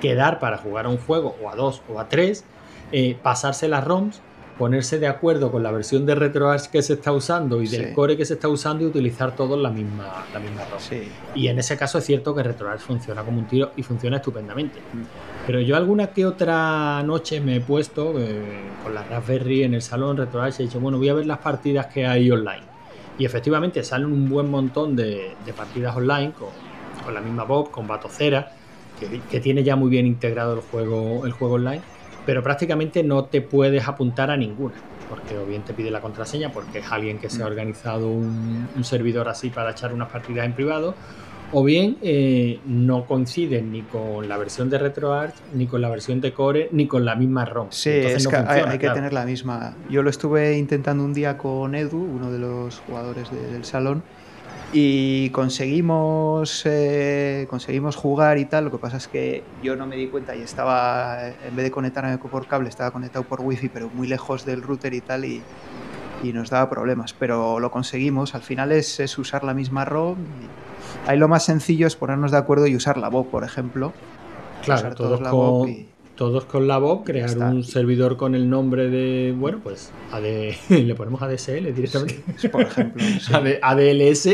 quedar 0.00 0.40
para 0.40 0.58
jugar 0.58 0.86
a 0.86 0.88
un 0.88 0.98
juego 0.98 1.36
o 1.42 1.50
a 1.50 1.54
dos 1.54 1.82
o 1.88 2.00
a 2.00 2.08
tres, 2.08 2.44
eh, 2.90 3.16
pasarse 3.22 3.68
las 3.68 3.84
ROMs, 3.84 4.20
ponerse 4.58 4.98
de 4.98 5.06
acuerdo 5.06 5.52
con 5.52 5.62
la 5.62 5.70
versión 5.70 6.06
de 6.06 6.14
RetroArch 6.14 6.68
que 6.68 6.80
se 6.80 6.94
está 6.94 7.12
usando 7.12 7.60
y 7.60 7.68
del 7.68 7.92
core 7.92 8.16
que 8.16 8.24
se 8.24 8.34
está 8.34 8.48
usando 8.48 8.84
y 8.84 8.86
utilizar 8.86 9.36
todos 9.36 9.60
la 9.60 9.70
misma, 9.70 10.24
la 10.32 10.40
misma 10.40 10.62
ROM. 10.64 10.80
Y 11.34 11.48
en 11.48 11.58
ese 11.58 11.76
caso 11.76 11.98
es 11.98 12.04
cierto 12.04 12.34
que 12.34 12.42
RetroArch 12.42 12.80
funciona 12.80 13.22
como 13.22 13.38
un 13.38 13.46
tiro 13.46 13.72
y 13.76 13.82
funciona 13.82 14.16
estupendamente. 14.16 14.78
Mm. 14.78 15.02
Pero 15.46 15.60
yo 15.60 15.76
alguna 15.76 16.08
que 16.08 16.24
otra 16.24 17.02
noche 17.02 17.40
me 17.40 17.56
he 17.56 17.60
puesto 17.60 18.18
eh, 18.18 18.42
con 18.82 18.94
la 18.94 19.04
Raspberry 19.04 19.64
en 19.64 19.74
el 19.74 19.82
salón 19.82 20.16
RetroArch 20.16 20.58
y 20.58 20.62
he 20.62 20.66
dicho, 20.66 20.80
bueno, 20.80 20.96
voy 20.98 21.10
a 21.10 21.14
ver 21.14 21.26
las 21.26 21.38
partidas 21.38 21.86
que 21.86 22.06
hay 22.06 22.30
online. 22.30 22.75
Y 23.18 23.24
efectivamente 23.24 23.82
salen 23.82 24.12
un 24.12 24.28
buen 24.28 24.50
montón 24.50 24.94
de, 24.94 25.34
partidas 25.56 25.96
online 25.96 26.32
con, 26.32 27.14
la 27.14 27.20
misma 27.20 27.44
Bob, 27.44 27.70
con 27.70 27.86
Batocera, 27.86 28.52
que, 28.98 29.20
que, 29.30 29.40
tiene 29.40 29.62
ya 29.62 29.76
muy 29.76 29.88
bien 29.88 30.06
integrado 30.06 30.54
el 30.54 30.60
juego, 30.60 31.24
el 31.24 31.32
juego 31.32 31.54
online, 31.54 31.82
pero 32.24 32.42
prácticamente 32.42 33.02
no 33.02 33.26
te 33.26 33.40
puedes 33.40 33.86
apuntar 33.86 34.30
a 34.30 34.36
ninguna, 34.36 34.74
porque 35.08 35.38
o 35.38 35.46
bien 35.46 35.62
te 35.62 35.72
pide 35.72 35.90
la 35.90 36.00
contraseña, 36.00 36.52
porque 36.52 36.80
es 36.80 36.90
alguien 36.90 37.18
que 37.18 37.30
se 37.30 37.42
ha 37.42 37.46
organizado 37.46 38.08
un, 38.08 38.68
un 38.74 38.84
servidor 38.84 39.28
así 39.28 39.50
para 39.50 39.70
echar 39.70 39.92
unas 39.92 40.08
partidas 40.10 40.44
en 40.44 40.54
privado, 40.54 40.94
o 41.52 41.62
bien 41.64 41.96
eh, 42.02 42.60
no 42.66 43.06
coinciden 43.06 43.72
ni 43.72 43.82
con 43.82 44.28
la 44.28 44.36
versión 44.36 44.68
de 44.68 44.78
RetroArch, 44.78 45.34
ni 45.54 45.66
con 45.66 45.80
la 45.80 45.88
versión 45.88 46.20
de 46.20 46.32
Core, 46.32 46.68
ni 46.72 46.86
con 46.86 47.04
la 47.04 47.14
misma 47.14 47.44
ROM. 47.44 47.68
Sí, 47.70 47.90
es 47.90 48.26
que 48.26 48.36
hay, 48.36 48.78
que 48.78 48.90
tener 48.90 49.12
la 49.12 49.24
misma. 49.24 49.74
Yo 49.88 50.02
lo 50.02 50.10
estuve 50.10 50.58
intentando 50.58 51.04
un 51.04 51.14
día 51.14 51.38
con 51.38 51.74
Edu, 51.74 51.98
uno 51.98 52.32
de 52.32 52.38
los 52.38 52.80
jugadores 52.80 53.30
del 53.30 53.64
salón, 53.64 54.02
y 54.72 55.30
conseguimos, 55.30 56.62
eh, 56.66 57.46
conseguimos 57.48 57.94
jugar 57.94 58.38
y 58.38 58.46
tal. 58.46 58.64
Lo 58.64 58.70
que 58.72 58.78
pasa 58.78 58.96
es 58.96 59.06
que 59.06 59.44
yo 59.62 59.76
no 59.76 59.86
me 59.86 59.96
di 59.96 60.08
cuenta 60.08 60.34
y 60.34 60.42
estaba, 60.42 61.28
en 61.28 61.54
vez 61.54 61.64
de 61.64 61.70
conectarme 61.70 62.18
por 62.18 62.46
cable, 62.48 62.68
estaba 62.68 62.90
conectado 62.90 63.24
por 63.24 63.40
wifi, 63.40 63.68
pero 63.68 63.88
muy 63.88 64.08
lejos 64.08 64.44
del 64.44 64.62
router 64.62 64.94
y 64.94 65.00
tal, 65.00 65.24
y, 65.24 65.42
nos 66.24 66.50
daba 66.50 66.68
problemas. 66.68 67.12
Pero 67.12 67.60
lo 67.60 67.70
conseguimos. 67.70 68.34
Al 68.34 68.42
final 68.42 68.72
es, 68.72 68.98
es 68.98 69.16
usar 69.16 69.44
la 69.44 69.54
misma 69.54 69.84
ROM. 69.84 70.18
Y, 70.18 70.66
Ahí 71.06 71.18
lo 71.18 71.28
más 71.28 71.44
sencillo 71.44 71.86
es 71.86 71.96
ponernos 71.96 72.30
de 72.30 72.38
acuerdo 72.38 72.66
y 72.66 72.76
usar 72.76 72.96
la 72.98 73.08
voz, 73.08 73.26
por 73.26 73.44
ejemplo. 73.44 73.92
Claro, 74.64 74.94
todos, 74.94 75.20
la 75.20 75.30
con, 75.30 75.86
todos 76.16 76.44
con 76.46 76.66
la 76.66 76.78
voz, 76.78 77.02
crear 77.04 77.36
un 77.38 77.62
servidor 77.62 78.16
con 78.16 78.34
el 78.34 78.50
nombre 78.50 78.88
de, 78.88 79.34
bueno, 79.36 79.60
pues 79.62 79.92
le 80.68 80.94
ponemos 80.94 81.22
ADSL 81.22 81.72
directamente. 81.74 82.48
por 82.48 82.62
ejemplo. 82.62 83.02
ADLS. 83.62 84.28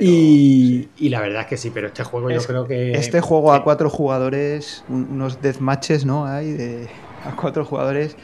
y, 0.00 1.08
la 1.08 1.20
verdad 1.20 1.42
es 1.42 1.46
que 1.46 1.56
sí, 1.56 1.70
pero 1.72 1.86
este 1.86 2.04
juego 2.04 2.30
yo 2.30 2.42
creo 2.42 2.66
que... 2.66 2.92
Este 2.92 3.20
juego 3.20 3.52
a 3.52 3.64
cuatro 3.64 3.88
jugadores, 3.88 4.84
unos 4.88 5.40
deathmatches, 5.40 6.04
¿no? 6.04 6.26
Hay 6.26 6.52
de 6.52 6.88
a 7.24 7.36
cuatro 7.36 7.64
jugadores, 7.64 8.16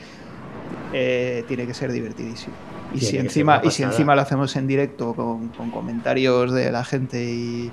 eh, 0.92 1.44
tiene 1.48 1.66
que 1.66 1.74
ser 1.74 1.92
divertidísimo. 1.92 2.54
Y 2.94 3.00
si, 3.00 3.18
encima, 3.18 3.60
y 3.62 3.70
si 3.70 3.82
encima 3.82 4.14
lo 4.14 4.22
hacemos 4.22 4.56
en 4.56 4.66
directo 4.66 5.14
con, 5.14 5.48
comentarios 5.70 6.52
de 6.52 6.72
la 6.72 6.84
gente 6.84 7.22
y 7.22 7.70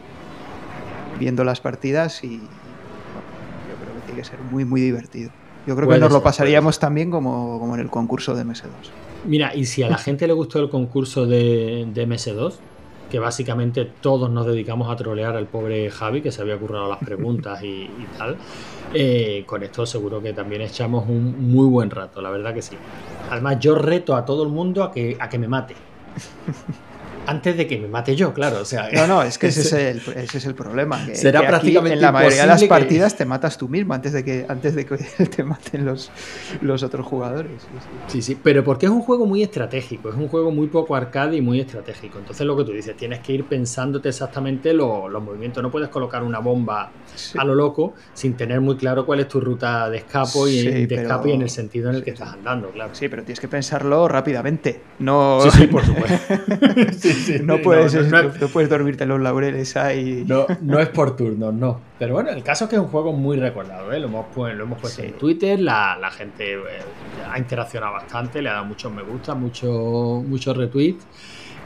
viendo 1.19 1.45
las 1.45 1.61
partidas, 1.61 2.23
y 2.23 2.37
yo 2.37 3.75
creo 3.81 3.93
que 3.95 4.01
tiene 4.05 4.21
que 4.21 4.27
ser 4.27 4.39
muy, 4.51 4.65
muy 4.65 4.81
divertido. 4.81 5.31
Yo 5.65 5.75
creo 5.75 5.89
que 5.89 5.97
nos 5.97 6.11
lo 6.11 6.21
pasaríamos 6.21 6.79
también 6.79 7.09
como, 7.09 7.59
como, 7.59 7.75
en 7.75 7.81
el 7.81 7.89
concurso 7.89 8.35
de 8.35 8.43
MS2. 8.43 8.69
Mira, 9.25 9.55
y 9.55 9.65
si 9.65 9.81
a 9.81 9.89
la 9.89 9.97
gente 9.97 10.27
le 10.27 10.33
gustó 10.33 10.59
el 10.59 10.69
concurso 10.69 11.25
de, 11.25 11.87
de 11.91 12.07
MS2, 12.07 12.55
que 13.15 13.19
básicamente 13.19 13.85
todos 13.85 14.29
nos 14.29 14.45
dedicamos 14.45 14.91
a 14.91 14.97
trolear 14.97 15.37
al 15.37 15.45
pobre 15.45 15.89
Javi, 15.89 16.21
que 16.21 16.33
se 16.33 16.41
había 16.41 16.57
currado 16.57 16.89
las 16.89 16.99
preguntas 16.99 17.63
y, 17.63 17.89
tal. 18.17 18.35
Eh, 18.93 19.45
con 19.45 19.63
esto 19.63 19.85
seguro 19.85 20.21
que 20.21 20.33
también 20.33 20.61
echamos 20.61 21.07
un 21.07 21.49
muy 21.49 21.65
buen 21.65 21.89
rato, 21.89 22.21
la 22.21 22.29
verdad 22.29 22.53
que 22.53 22.61
sí. 22.61 22.75
Además, 23.31 23.57
yo 23.61 23.75
reto 23.75 24.17
a 24.17 24.25
todo 24.25 24.43
el 24.43 24.49
mundo 24.49 24.83
a 24.83 24.91
que, 24.91 25.15
a 25.17 25.29
que 25.29 25.39
me 25.39 25.47
mate. 25.47 25.75
Antes 27.27 27.57
de 27.57 27.67
que 27.67 27.77
me 27.79 27.87
mate 27.87 28.15
yo, 28.15 28.33
claro. 28.33 28.59
O 28.61 28.65
sea, 28.65 28.89
no, 28.93 29.07
no, 29.07 29.21
es 29.23 29.37
que 29.37 29.47
ese 29.47 29.61
es 29.61 29.73
el, 29.73 29.97
ese 30.17 30.37
es 30.37 30.45
el 30.45 30.55
problema. 30.55 31.05
Que, 31.05 31.15
será 31.15 31.41
que 31.41 31.47
prácticamente 31.47 31.95
en 31.95 32.01
la 32.01 32.11
mayoría 32.11 32.41
de 32.41 32.47
las 32.47 32.61
que- 32.61 32.67
partidas 32.67 33.15
te 33.15 33.25
matas 33.25 33.57
tú 33.57 33.67
mismo 33.69 33.93
antes 33.93 34.13
de 34.13 34.23
que, 34.23 34.45
antes 34.47 34.75
de 34.75 34.85
que 34.85 34.97
te 35.35 35.43
maten 35.43 35.85
los, 35.85 36.11
los 36.61 36.83
otros 36.83 37.05
jugadores. 37.05 37.51
Sí, 38.07 38.21
sí. 38.21 38.37
Pero 38.41 38.63
porque 38.63 38.85
es 38.85 38.91
un 38.91 39.01
juego 39.01 39.25
muy 39.25 39.43
estratégico, 39.43 40.09
es 40.09 40.15
un 40.15 40.27
juego 40.27 40.51
muy 40.51 40.67
poco 40.67 40.95
arcade 40.95 41.37
y 41.37 41.41
muy 41.41 41.59
estratégico. 41.59 42.19
Entonces 42.19 42.45
lo 42.45 42.55
que 42.57 42.63
tú 42.63 42.71
dices, 42.71 42.95
tienes 42.97 43.19
que 43.19 43.33
ir 43.33 43.45
pensándote 43.45 44.09
exactamente 44.09 44.73
lo- 44.73 45.07
los 45.09 45.23
movimientos. 45.23 45.61
No 45.63 45.71
puedes 45.71 45.89
colocar 45.89 46.23
una 46.23 46.39
bomba 46.39 46.91
Sí. 47.15 47.37
a 47.39 47.45
lo 47.45 47.55
loco 47.55 47.93
sin 48.13 48.35
tener 48.35 48.59
muy 48.61 48.75
claro 48.75 49.05
cuál 49.05 49.21
es 49.21 49.27
tu 49.27 49.39
ruta 49.39 49.89
de 49.89 49.97
escapo 49.99 50.47
y 50.47 50.59
Sí, 50.61 50.67
de 50.71 50.87
pero- 50.87 51.01
escape 51.03 51.29
y 51.29 51.33
en 51.33 51.41
el 51.43 51.49
sentido 51.49 51.89
en 51.89 51.95
el 51.95 52.03
que 52.03 52.11
estás 52.11 52.33
andando, 52.33 52.69
claro. 52.71 52.93
Sí, 52.93 53.07
pero 53.07 53.23
tienes 53.23 53.39
que 53.39 53.47
pensarlo 53.47 54.07
rápidamente. 54.07 54.81
No, 54.99 55.39
Sí, 55.41 55.49
sí, 55.51 55.67
por 55.67 55.85
supuesto. 55.85 56.15
Sí, 56.99 57.11
sí, 57.15 57.37
no, 57.41 57.61
puedes, 57.61 57.93
no, 57.95 58.01
no, 58.03 58.23
no, 58.29 58.33
no 58.39 58.47
puedes 58.47 58.69
dormirte 58.69 59.03
en 59.03 59.09
los 59.09 59.19
laureles 59.21 59.75
ahí. 59.77 60.23
No, 60.27 60.45
no 60.61 60.79
es 60.79 60.89
por 60.89 61.15
turnos, 61.15 61.53
no. 61.53 61.79
Pero 61.99 62.13
bueno, 62.13 62.29
el 62.29 62.43
caso 62.43 62.65
es 62.65 62.69
que 62.69 62.75
es 62.75 62.81
un 62.81 62.87
juego 62.89 63.13
muy 63.13 63.37
recordado, 63.37 63.91
¿eh? 63.93 63.99
lo, 63.99 64.07
hemos, 64.07 64.25
lo 64.35 64.63
hemos 64.63 64.79
puesto 64.79 65.01
Sí. 65.01 65.07
en 65.07 65.13
Twitter, 65.13 65.59
la, 65.59 65.97
la 65.99 66.11
gente 66.11 66.53
eh, 66.53 66.59
ha 67.31 67.37
interaccionado 67.39 67.93
bastante, 67.93 68.41
le 68.41 68.49
ha 68.49 68.53
dado 68.53 68.65
muchos 68.65 68.91
me 68.91 69.01
gusta, 69.01 69.33
muchos 69.33 70.23
muchos 70.23 70.55
retweets. 70.57 71.05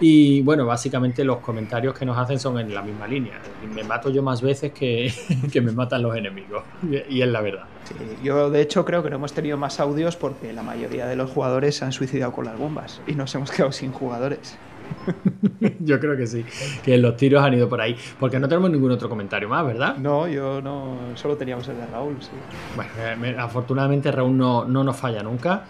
Y 0.01 0.41
bueno, 0.43 0.65
básicamente 0.65 1.25
los 1.25 1.39
comentarios 1.39 1.93
que 1.93 2.05
nos 2.05 2.17
hacen 2.17 2.39
son 2.39 2.57
en 2.57 2.73
la 2.73 2.81
misma 2.81 3.05
línea. 3.05 3.33
Me 3.75 3.83
mato 3.83 4.09
yo 4.09 4.23
más 4.23 4.41
veces 4.41 4.71
que, 4.71 5.11
que 5.51 5.59
me 5.59 5.73
matan 5.73 6.01
los 6.03 6.15
enemigos. 6.15 6.63
Y, 6.89 7.17
y 7.17 7.21
es 7.21 7.27
la 7.27 7.41
verdad. 7.41 7.65
Sí, 7.83 7.95
yo, 8.23 8.49
de 8.49 8.61
hecho, 8.61 8.85
creo 8.85 9.03
que 9.03 9.09
no 9.09 9.17
hemos 9.17 9.33
tenido 9.33 9.57
más 9.57 9.81
audios 9.81 10.15
porque 10.15 10.53
la 10.53 10.63
mayoría 10.63 11.05
de 11.05 11.17
los 11.17 11.29
jugadores 11.31 11.75
se 11.75 11.83
han 11.85 11.91
suicidado 11.91 12.31
con 12.31 12.45
las 12.45 12.57
bombas 12.57 13.01
y 13.07 13.13
nos 13.13 13.35
hemos 13.35 13.51
quedado 13.51 13.73
sin 13.73 13.91
jugadores. 13.91 14.57
Yo 15.79 15.99
creo 15.99 16.15
que 16.17 16.27
sí, 16.27 16.45
que 16.83 16.97
los 16.97 17.15
tiros 17.17 17.43
han 17.43 17.53
ido 17.53 17.67
por 17.69 17.81
ahí. 17.81 17.95
Porque 18.19 18.39
no 18.39 18.47
tenemos 18.47 18.69
ningún 18.69 18.91
otro 18.91 19.09
comentario 19.09 19.47
más, 19.49 19.65
¿verdad? 19.65 19.97
No, 19.97 20.27
yo 20.27 20.61
no. 20.61 20.97
Solo 21.15 21.35
teníamos 21.37 21.67
el 21.67 21.77
de 21.77 21.85
Raúl, 21.87 22.17
sí. 22.21 22.29
Bueno, 22.75 22.91
eh, 22.99 23.15
me- 23.15 23.37
afortunadamente 23.37 24.11
Raúl 24.11 24.37
no, 24.37 24.65
no 24.65 24.83
nos 24.83 24.95
falla 24.97 25.21
nunca. 25.23 25.63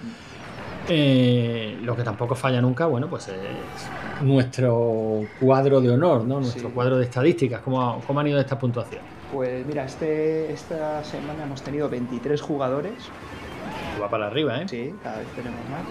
Eh, 0.88 1.78
lo 1.84 1.96
que 1.96 2.04
tampoco 2.04 2.34
falla 2.36 2.62
nunca, 2.62 2.86
bueno, 2.88 3.08
pues 3.08 3.28
es 3.28 3.36
nuestro 4.24 5.22
cuadro 5.40 5.82
de 5.82 5.92
honor, 5.92 6.24
¿no? 6.26 6.40
Nuestro 6.40 6.70
Sí. 6.70 6.74
cuadro 6.74 6.98
de 6.98 7.04
estadísticas. 7.06 7.62
¿Cómo, 7.62 8.02
cómo 8.08 8.20
han 8.20 8.28
ido 8.28 8.40
esta 8.40 8.58
puntuación? 8.58 9.02
Pues 9.32 9.66
mira, 9.68 9.86
este, 9.86 10.52
esta 10.52 11.04
semana 11.04 11.44
hemos 11.44 11.62
tenido 11.62 11.88
23 11.90 12.42
jugadores. 12.42 12.94
Va 14.02 14.10
para 14.10 14.28
arriba, 14.28 14.62
¿eh? 14.62 14.66
Sí, 14.68 14.94
cada 15.04 15.18
vez 15.18 15.28
tenemos 15.36 15.60
más. 15.70 15.82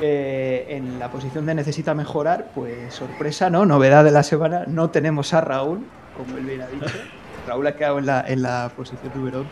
Eh, 0.00 0.66
en 0.68 0.98
la 0.98 1.10
posición 1.10 1.46
de 1.46 1.54
necesita 1.54 1.94
mejorar, 1.94 2.50
pues 2.54 2.92
sorpresa, 2.92 3.48
¿no? 3.50 3.64
Novedad 3.64 4.04
de 4.04 4.10
la 4.10 4.22
semana, 4.22 4.64
no 4.66 4.90
tenemos 4.90 5.32
a 5.32 5.40
Raúl, 5.40 5.80
como 6.16 6.36
él 6.36 6.44
bien 6.44 6.62
ha 6.62 6.66
dicho. 6.66 6.86
Raúl 7.48 7.66
ha 7.66 7.76
quedado 7.76 7.98
en 7.98 8.06
la, 8.06 8.24
en 8.26 8.42
la 8.42 8.70
posición 8.76 9.12
número 9.14 9.40
11. 9.40 9.50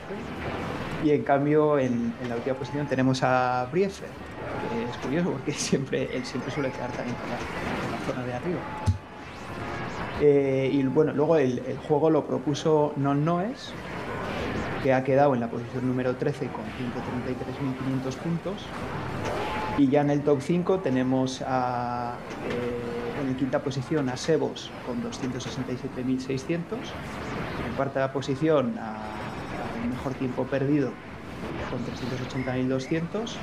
Y 1.04 1.10
en 1.10 1.22
cambio, 1.22 1.78
en, 1.78 2.14
en 2.22 2.28
la 2.28 2.36
última 2.36 2.56
posición 2.56 2.86
tenemos 2.86 3.22
a 3.22 3.66
Briefer. 3.70 4.08
Es 4.90 4.96
curioso 4.98 5.30
porque 5.30 5.52
siempre, 5.52 6.08
él 6.14 6.24
siempre 6.24 6.52
suele 6.52 6.70
quedar 6.70 6.90
también 6.92 7.16
en 7.24 7.30
la, 7.30 7.86
en 7.86 7.92
la 7.92 8.06
zona 8.06 8.26
de 8.26 8.34
arriba. 8.34 8.60
Eh, 10.20 10.70
y 10.72 10.82
bueno, 10.84 11.12
luego 11.12 11.36
el, 11.36 11.58
el 11.66 11.78
juego 11.78 12.10
lo 12.10 12.24
propuso 12.24 12.92
Non 12.96 13.24
Noes, 13.24 13.72
que 14.82 14.92
ha 14.92 15.04
quedado 15.04 15.34
en 15.34 15.40
la 15.40 15.48
posición 15.48 15.86
número 15.86 16.16
13 16.16 16.48
con 16.48 16.64
133.500 16.64 18.16
puntos. 18.16 18.66
Y 19.78 19.88
ya 19.88 20.02
en 20.02 20.10
el 20.10 20.22
top 20.22 20.42
5 20.42 20.80
tenemos 20.80 21.42
a, 21.46 22.16
eh, 22.50 23.28
en 23.28 23.36
quinta 23.36 23.62
posición 23.62 24.08
a 24.08 24.16
Sebos 24.16 24.70
con 24.86 25.02
267.600. 25.02 26.60
En 27.66 27.74
cuarta 27.76 28.12
posición 28.12 28.76
a, 28.78 28.98
mejor 29.88 30.14
tiempo 30.14 30.44
perdido 30.46 30.92
con 31.70 31.80
380.200. 32.44 33.36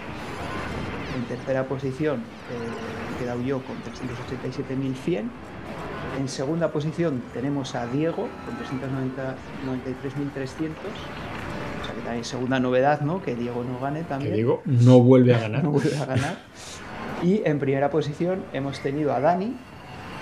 En 1.15 1.23
tercera 1.25 1.63
posición 1.65 2.19
eh, 2.19 3.15
he 3.15 3.23
quedado 3.23 3.41
yo 3.41 3.61
con 3.63 3.77
387.100. 3.77 5.23
En 6.19 6.27
segunda 6.27 6.71
posición 6.71 7.23
tenemos 7.33 7.75
a 7.75 7.87
Diego 7.87 8.27
con 8.45 8.57
393.300. 8.57 11.28
Que 12.17 12.23
segunda 12.23 12.59
novedad, 12.59 13.01
¿no? 13.01 13.21
Que 13.21 13.35
Diego 13.35 13.63
no 13.63 13.79
gane 13.79 13.99
Que 13.99 14.05
también. 14.05 14.33
digo, 14.35 14.61
no 14.65 14.99
vuelve 14.99 15.33
a 15.35 15.39
ganar. 15.45 15.63
No 15.63 15.71
vuelve 15.71 15.97
a 15.97 16.05
ganar. 16.05 16.37
Y 17.23 17.41
en 17.45 17.59
primera 17.59 17.89
posición 17.89 18.43
hemos 18.53 18.79
tenido 18.79 19.13
a 19.13 19.19
Dani 19.19 19.55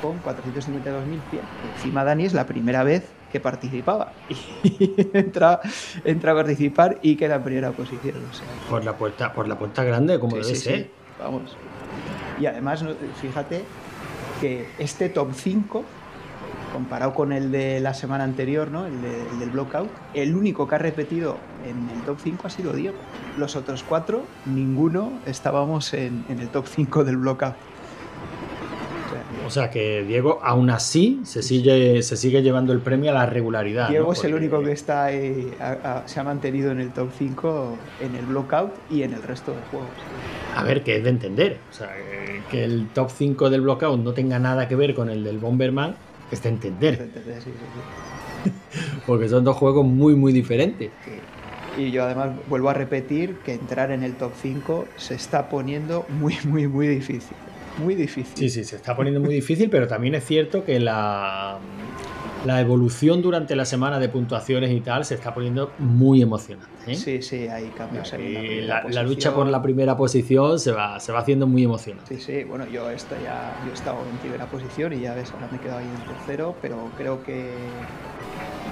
con 0.02 0.22
452.100. 0.22 1.40
Encima 1.76 2.04
Dani 2.04 2.26
es 2.26 2.34
la 2.34 2.46
primera 2.46 2.84
vez 2.84 3.04
que 3.32 3.40
participaba. 3.40 4.12
Y 4.64 4.96
entra, 5.14 5.60
entra 6.06 6.32
a 6.32 6.36
participar 6.36 7.00
y 7.02 7.16
queda 7.16 7.36
en 7.36 7.44
primera 7.44 7.72
posición. 7.72 8.16
o 8.30 8.34
sea, 8.34 8.46
Por 8.70 8.84
la 8.86 8.94
puerta, 8.94 9.34
por 9.34 9.48
la 9.48 9.58
puerta 9.58 9.84
grande, 9.84 10.20
como 10.20 10.36
Sí, 10.38 10.42
debe 10.44 10.56
sí, 10.56 10.62
ser. 10.62 10.78
sí, 10.84 10.90
Vamos. 11.20 11.56
Y 12.40 12.46
además, 12.46 12.84
fíjate 13.22 13.64
que 14.40 14.68
este 14.78 15.10
top 15.10 15.30
5, 15.34 15.84
comparado 16.78 17.16
con 17.16 17.34
el 17.34 17.52
de 17.52 17.80
la 17.80 17.96
semana 17.96 18.24
anterior, 18.24 18.70
¿no? 18.70 18.86
el, 18.86 19.02
de- 19.02 19.22
el 19.34 19.40
del 19.40 19.50
Blockout, 19.50 19.90
el 20.14 20.36
único 20.36 20.68
que 20.68 20.76
ha 20.76 20.78
repetido 20.78 21.38
en 21.68 21.90
el 21.98 22.04
top 22.06 22.20
5 22.24 22.46
ha 22.46 22.50
sido 22.52 22.72
Diego. 22.72 22.96
Los 23.36 23.56
otros 23.56 23.82
cuatro, 23.84 24.26
ninguno 24.46 25.14
estábamos 25.26 25.92
en, 25.96 26.24
en 26.30 26.40
el 26.40 26.50
top 26.50 26.68
5 26.68 27.04
del 27.04 27.18
Blockout. 27.18 27.56
O 29.46 29.50
sea, 29.50 29.72
que 29.72 30.04
Diego, 30.04 30.40
aún 30.44 30.70
así, 30.70 31.22
se 31.24 31.42
sigue, 31.42 32.04
se 32.04 32.16
sigue 32.16 32.44
llevando 32.44 32.74
el 32.74 32.80
premio 32.80 33.10
a 33.10 33.14
la 33.16 33.26
regularidad. 33.26 33.90
Diego 33.90 34.08
¿no? 34.08 34.14
es 34.14 34.24
el 34.24 34.36
único 34.36 34.62
que 34.62 34.72
está 34.74 35.06
ha- 35.08 36.04
se 36.06 36.20
ha 36.20 36.24
mantenido 36.24 36.70
en 36.72 36.80
el 36.82 36.92
top 36.92 37.10
5 37.18 37.78
en 38.02 38.16
el 38.16 38.26
Blockout 38.26 38.72
y 38.92 39.02
en 39.02 39.14
el 39.14 39.24
resto 39.24 39.52
de 39.52 39.58
juegos. 39.72 39.90
A 40.56 40.64
ver, 40.64 40.84
que 40.84 40.98
es 40.98 41.04
de 41.04 41.10
entender. 41.10 41.58
O 41.72 41.74
sea, 41.74 41.88
que- 41.88 42.42
que 42.52 42.64
el 42.64 42.88
top 42.94 43.10
5 43.10 43.50
del 43.50 43.62
Blockout 43.62 44.00
no 44.00 44.14
tenga 44.14 44.38
nada 44.38 44.68
que 44.68 44.76
ver 44.76 44.94
con 44.94 45.10
el 45.10 45.24
del 45.24 45.38
Bomberman, 45.40 45.96
es 46.32 46.44
de 46.44 46.50
entender. 46.50 47.10
Sí, 47.14 47.32
sí, 47.44 47.52
sí. 47.52 48.52
Porque 49.06 49.30
son 49.30 49.44
dos 49.44 49.58
juegos 49.58 49.86
muy, 49.86 50.16
muy 50.16 50.34
diferentes. 50.34 50.92
Y 51.78 51.92
yo 51.92 52.04
además 52.04 52.32
vuelvo 52.48 52.70
a 52.70 52.74
repetir 52.74 53.38
que 53.46 53.54
entrar 53.54 53.92
en 53.92 54.04
el 54.04 54.16
top 54.16 54.32
5 54.42 54.88
se 54.98 55.16
está 55.16 55.50
poniendo 55.50 56.06
muy, 56.10 56.36
muy, 56.46 56.68
muy 56.68 56.88
difícil. 56.88 57.38
Muy 57.78 57.94
difícil. 57.94 58.36
Sí, 58.36 58.50
sí, 58.50 58.64
se 58.64 58.78
está 58.78 58.96
poniendo 58.96 59.22
muy 59.22 59.36
difícil, 59.36 59.70
pero 59.70 59.88
también 59.88 60.16
es 60.16 60.26
cierto 60.26 60.66
que 60.66 60.80
la, 60.80 61.60
la 62.48 62.62
evolución 62.62 63.22
durante 63.22 63.56
la 63.56 63.66
semana 63.66 64.00
de 64.00 64.10
puntuaciones 64.10 64.72
y 64.72 64.80
tal 64.80 65.04
se 65.06 65.16
está 65.16 65.34
poniendo 65.34 65.72
muy 65.78 66.22
emocionante. 66.22 66.70
¿eh? 66.88 66.96
sí, 66.96 67.22
sí, 67.22 67.48
hay 67.48 67.66
cambios 67.70 68.12
ahí 68.14 68.36
en 68.36 68.68
la 68.68 68.84
la, 68.84 68.90
la 68.90 69.04
lucha 69.04 69.34
por 69.36 69.48
la 69.48 69.62
primera 69.62 69.98
posición 69.98 70.60
se 70.60 70.72
va, 70.72 71.00
se 71.00 71.12
va 71.12 71.20
haciendo 71.20 71.46
muy 71.46 71.64
emocionante. 71.64 72.16
Sí, 72.16 72.22
sí, 72.22 72.44
bueno, 72.46 72.66
yo 72.68 72.90
esto 72.90 73.16
ya 73.22 73.54
yo 73.66 73.72
he 73.72 73.74
estado 73.74 73.98
en 74.10 74.18
primera 74.18 74.46
posición 74.46 74.94
y 74.94 75.02
ya 75.02 75.14
ves, 75.14 75.32
ahora 75.32 75.50
me 75.52 75.58
he 75.58 75.60
quedado 75.60 75.80
ahí 75.80 75.86
en 75.86 76.16
tercero, 76.16 76.56
pero 76.62 76.90
creo 76.98 77.22
que 77.24 77.52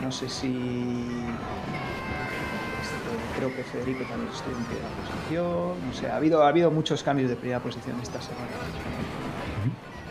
no 0.02 0.12
sé 0.12 0.30
si 0.30 0.48
este, 2.82 3.38
creo 3.38 3.54
que 3.56 3.64
Federico 3.64 4.04
también 4.06 4.32
estuvo 4.34 4.56
en 4.56 4.64
primera 4.64 4.88
posición, 5.02 5.88
no 5.88 5.94
sé, 5.94 6.08
ha 6.08 6.16
habido 6.16 6.44
ha 6.44 6.48
habido 6.48 6.72
muchos 6.72 7.04
cambios 7.04 7.30
de 7.30 7.36
primera 7.36 7.60
posición 7.60 8.00
esta 8.02 8.22
semana. 8.22 8.48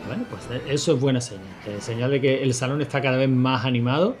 Bueno, 0.07 0.23
pues 0.29 0.43
eso 0.67 0.93
es 0.93 0.99
buena 1.01 1.19
señal. 1.21 1.45
que 1.63 1.81
señal 1.81 2.11
de 2.11 2.21
que 2.21 2.43
el 2.43 2.53
salón 2.53 2.81
está 2.81 3.01
cada 3.01 3.17
vez 3.17 3.29
más 3.29 3.65
animado. 3.65 4.15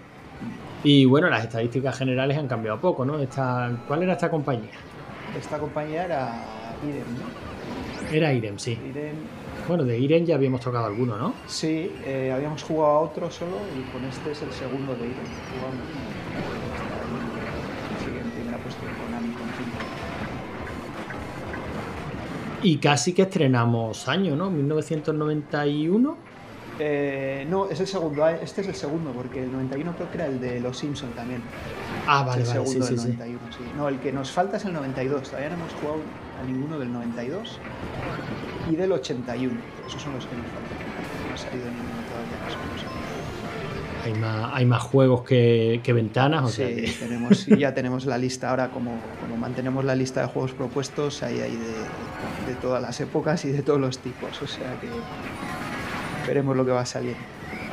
Y 0.83 1.05
bueno, 1.05 1.29
las 1.29 1.43
estadísticas 1.43 1.97
generales 1.97 2.37
han 2.37 2.47
cambiado 2.47 2.79
poco, 2.79 3.05
¿no? 3.05 3.19
Esta, 3.19 3.71
¿Cuál 3.87 4.03
era 4.03 4.13
esta 4.13 4.29
compañía? 4.29 4.69
Esta 5.37 5.57
compañía 5.57 6.05
era 6.05 6.43
Irem, 6.83 7.07
¿no? 7.19 8.15
Era 8.15 8.31
Irem, 8.33 8.57
sí. 8.59 8.77
Irem 8.89 9.15
Bueno, 9.67 9.83
de 9.83 9.97
Irem 9.97 10.25
ya 10.25 10.35
habíamos 10.35 10.61
tocado 10.61 10.85
alguno, 10.85 11.17
¿no? 11.17 11.33
Sí, 11.47 11.91
eh, 12.05 12.31
habíamos 12.33 12.61
jugado 12.63 12.91
a 12.97 12.99
otro 12.99 13.31
solo 13.31 13.57
y 13.75 13.81
con 13.91 14.05
este 14.05 14.31
es 14.31 14.41
el 14.43 14.51
segundo 14.51 14.93
de 14.93 15.05
Irem. 15.05 15.25
Jugamos. 15.57 15.85
Está 16.77 16.95
ahí, 17.01 18.05
Sigue 18.05 18.19
en 18.21 18.29
primera 18.29 18.57
posición 18.59 18.91
con 18.93 19.13
Ami 19.15 19.33
con 19.33 19.47
cinco. 19.57 19.77
Y 22.65 22.79
casi 22.79 23.13
que 23.13 23.21
estrenamos 23.21 24.07
año, 24.07 24.35
¿no? 24.35 24.49
1991. 24.49 26.17
Eh, 26.79 27.45
no, 27.47 27.69
es 27.69 27.79
el 27.79 27.85
segundo. 27.85 28.25
ah, 28.25 28.31
Este 28.31 28.61
es 28.61 28.67
el 28.67 28.73
segundo, 28.73 29.11
porque 29.11 29.43
el 29.43 29.51
91 29.51 29.95
creo 29.95 30.09
que 30.09 30.17
era 30.17 30.25
el 30.25 30.41
de 30.41 30.59
Los 30.59 30.79
Simpson 30.79 31.11
también. 31.11 31.43
Ah, 32.07 32.23
vale, 32.23 32.41
el 32.41 32.47
vale, 32.47 32.65
sí, 32.65 32.71
segundo 32.71 32.87
sí, 32.87 32.95
del 32.95 32.99
sí. 33.01 33.07
91, 33.09 33.39
sí. 33.51 33.63
No, 33.77 33.87
el 33.87 33.99
que 33.99 34.11
nos 34.11 34.31
falta 34.31 34.57
es 34.57 34.65
el 34.65 34.73
92. 34.73 35.29
Todavía 35.29 35.49
no 35.49 35.55
hemos 35.57 35.73
jugado 35.75 35.99
a 36.41 36.43
ninguno 36.43 36.79
del 36.79 36.91
92 36.91 37.59
y 38.71 38.75
del 38.75 38.91
81. 38.93 39.61
Esos 39.85 40.01
son 40.01 40.13
los 40.13 40.25
que 40.25 40.35
nos 40.35 40.47
faltan. 40.47 40.77
No 41.29 41.35
ha 41.35 41.37
salido 41.37 41.65
ninguno 41.69 42.01
todavía. 42.09 42.64
Hay 44.05 44.13
más, 44.13 44.51
hay 44.53 44.65
más 44.65 44.83
juegos 44.83 45.23
que, 45.23 45.79
que 45.83 45.91
ventanas, 45.91 46.43
o 46.43 46.47
sea 46.49 46.67
Sí, 46.67 46.75
que- 46.75 46.91
tenemos, 46.91 47.45
ya 47.47 47.73
tenemos 47.73 48.05
la 48.05 48.19
lista 48.19 48.51
ahora, 48.51 48.69
como, 48.69 48.91
como 49.19 49.35
mantenemos 49.35 49.83
la 49.83 49.95
lista 49.95 50.21
de 50.21 50.27
juegos 50.27 50.51
propuestos, 50.51 51.23
ahí 51.23 51.39
hay 51.39 51.51
de, 51.53 52.47
de 52.53 52.55
todas 52.61 52.79
las 52.83 53.01
épocas 53.01 53.43
y 53.45 53.51
de 53.51 53.63
todos 53.63 53.79
los 53.81 53.97
tipos. 53.97 54.39
O 54.43 54.47
sea 54.47 54.79
que 54.79 54.87
veremos 56.27 56.55
lo 56.55 56.63
que 56.65 56.71
va 56.71 56.81
a 56.81 56.85
salir. 56.85 57.15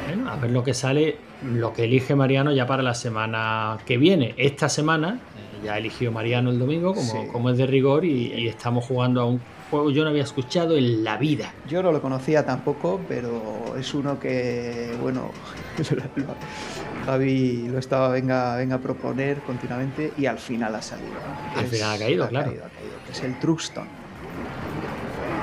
Bueno, 0.06 0.30
a 0.30 0.36
ver 0.36 0.50
lo 0.50 0.64
que 0.64 0.72
sale, 0.72 1.16
lo 1.44 1.74
que 1.74 1.84
elige 1.84 2.14
Mariano 2.16 2.50
ya 2.52 2.66
para 2.66 2.82
la 2.82 2.94
semana 2.94 3.76
que 3.84 3.98
viene. 3.98 4.34
Esta 4.38 4.70
semana, 4.70 5.20
ya 5.62 5.76
eligió 5.76 6.10
Mariano 6.12 6.48
el 6.50 6.58
domingo, 6.58 6.94
como, 6.94 7.12
Sí. 7.12 7.18
como 7.30 7.50
es 7.50 7.58
de 7.58 7.66
rigor, 7.66 8.06
y, 8.06 8.32
y 8.32 8.48
estamos 8.48 8.84
jugando 8.86 9.20
a 9.20 9.26
un 9.26 9.40
juego 9.72 9.90
yo 9.90 10.04
no 10.04 10.10
había 10.10 10.22
escuchado 10.22 10.76
en 10.76 11.02
la 11.02 11.16
vida. 11.16 11.54
Yo 11.66 11.82
no 11.82 11.92
lo 11.92 12.02
conocía 12.02 12.44
tampoco, 12.44 13.00
pero 13.08 13.74
es 13.78 13.94
uno 13.94 14.20
que, 14.20 14.94
bueno, 15.00 15.30
Javi 17.06 17.68
lo 17.68 17.78
estaba 17.78 18.08
venga, 18.10 18.54
venga 18.56 18.76
a 18.76 18.80
proponer 18.80 19.38
continuamente 19.40 20.12
y 20.18 20.26
al 20.26 20.38
final 20.38 20.74
ha 20.74 20.82
salido. 20.82 21.10
¿no? 21.14 21.58
Al 21.58 21.64
Es- 21.64 21.70
final 21.70 21.90
ha 21.94 21.98
caído, 21.98 22.28
claro. 22.28 22.50
ha 22.50 22.52
caído, 22.52 22.64
que 23.06 23.12
es 23.12 23.22
el 23.22 23.38
Truxton, 23.38 23.86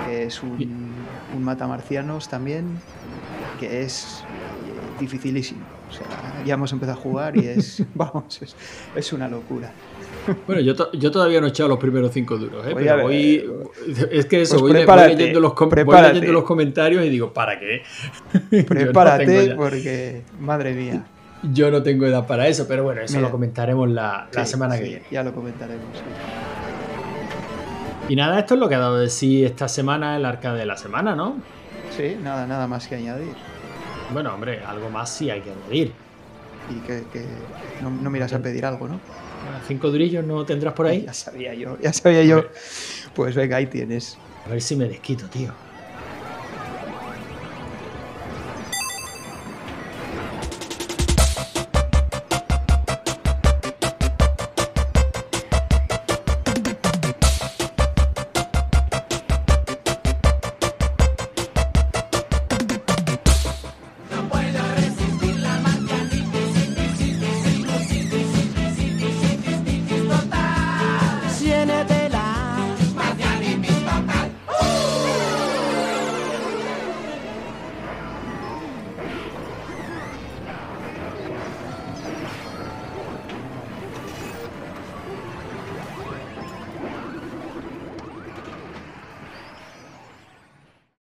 que 0.05 0.23
es 0.25 0.43
un, 0.43 0.93
un 1.35 1.43
matamarcianos 1.43 2.29
también, 2.29 2.79
que 3.59 3.81
es 3.81 4.23
dificilísimo. 4.99 5.61
O 5.89 5.91
sea, 5.91 6.43
ya 6.45 6.53
hemos 6.53 6.71
empezado 6.71 6.97
a 6.99 7.01
jugar 7.01 7.35
y 7.35 7.47
es, 7.47 7.83
vamos, 7.95 8.41
es, 8.41 8.55
es 8.95 9.13
una 9.13 9.27
locura. 9.27 9.71
Bueno, 10.45 10.61
yo, 10.61 10.75
to- 10.75 10.91
yo 10.93 11.09
todavía 11.09 11.41
no 11.41 11.47
he 11.47 11.49
echado 11.49 11.67
los 11.69 11.79
primeros 11.79 12.11
cinco 12.11 12.37
duros, 12.37 12.65
¿eh? 12.67 12.73
Pero 12.75 13.01
voy. 13.01 13.49
Es 14.11 14.25
que 14.27 14.41
eso, 14.41 14.59
Pues 14.59 14.73
voy, 14.85 15.05
leyendo 15.07 15.39
los 15.39 15.53
com- 15.53 15.69
voy 15.69 15.75
prepárate. 15.75 16.13
leyendo 16.15 16.33
los 16.33 16.43
comentarios 16.43 17.03
y 17.05 17.09
digo, 17.09 17.33
¿para 17.33 17.59
qué? 17.59 17.81
No 18.51 18.65
Prepárate 18.65 19.55
porque, 19.55 20.21
madre 20.39 20.73
mía. 20.73 21.05
Yo 21.41 21.71
no 21.71 21.81
tengo 21.81 22.05
edad 22.05 22.27
para 22.27 22.47
eso, 22.49 22.67
pero 22.67 22.83
bueno, 22.83 23.01
eso 23.01 23.15
Mira. 23.15 23.27
lo 23.27 23.31
comentaremos 23.31 23.89
la, 23.89 24.27
la 24.33 24.45
Sí, 24.45 24.51
semana 24.51 24.75
que 24.77 24.83
sí, 24.83 24.89
viene. 24.89 25.05
Ya 25.09 25.23
lo 25.23 25.33
comentaremos. 25.33 25.85
sí. 25.95 26.03
Y 28.09 28.15
nada, 28.15 28.39
esto 28.39 28.55
es 28.55 28.59
lo 28.59 28.67
que 28.67 28.75
ha 28.75 28.79
dado 28.79 28.99
de 28.99 29.09
sí 29.09 29.43
esta 29.45 29.67
semana 29.67 30.17
el 30.17 30.25
arcade 30.25 30.59
de 30.59 30.65
la 30.65 30.75
semana, 30.77 31.15
¿no? 31.15 31.37
Sí, 31.95 32.17
nada, 32.21 32.45
nada 32.45 32.67
más 32.67 32.87
que 32.87 32.95
añadir. 32.95 33.33
Bueno, 34.11 34.33
hombre, 34.33 34.59
algo 34.65 34.89
más 34.89 35.09
sí 35.09 35.29
hay 35.29 35.41
que 35.41 35.51
añadir. 35.51 35.91
Y 36.69 36.79
que, 36.85 37.03
que 37.11 37.25
no, 37.81 37.89
no 37.89 38.09
miras 38.09 38.33
a 38.33 38.39
pedir 38.39 38.65
algo, 38.65 38.87
¿no? 38.87 38.99
Cinco 39.67 39.89
durillos 39.89 40.25
no 40.25 40.45
tendrás 40.45 40.73
por 40.73 40.87
ahí. 40.87 41.03
Ya 41.05 41.13
sabía 41.13 41.53
yo, 41.53 41.77
ya 41.79 41.93
sabía 41.93 42.23
yo. 42.23 42.43
Pues 43.15 43.35
venga, 43.35 43.57
ahí 43.57 43.67
tienes. 43.67 44.17
A 44.45 44.49
ver 44.49 44.61
si 44.61 44.75
me 44.75 44.87
desquito, 44.87 45.27
tío. 45.27 45.51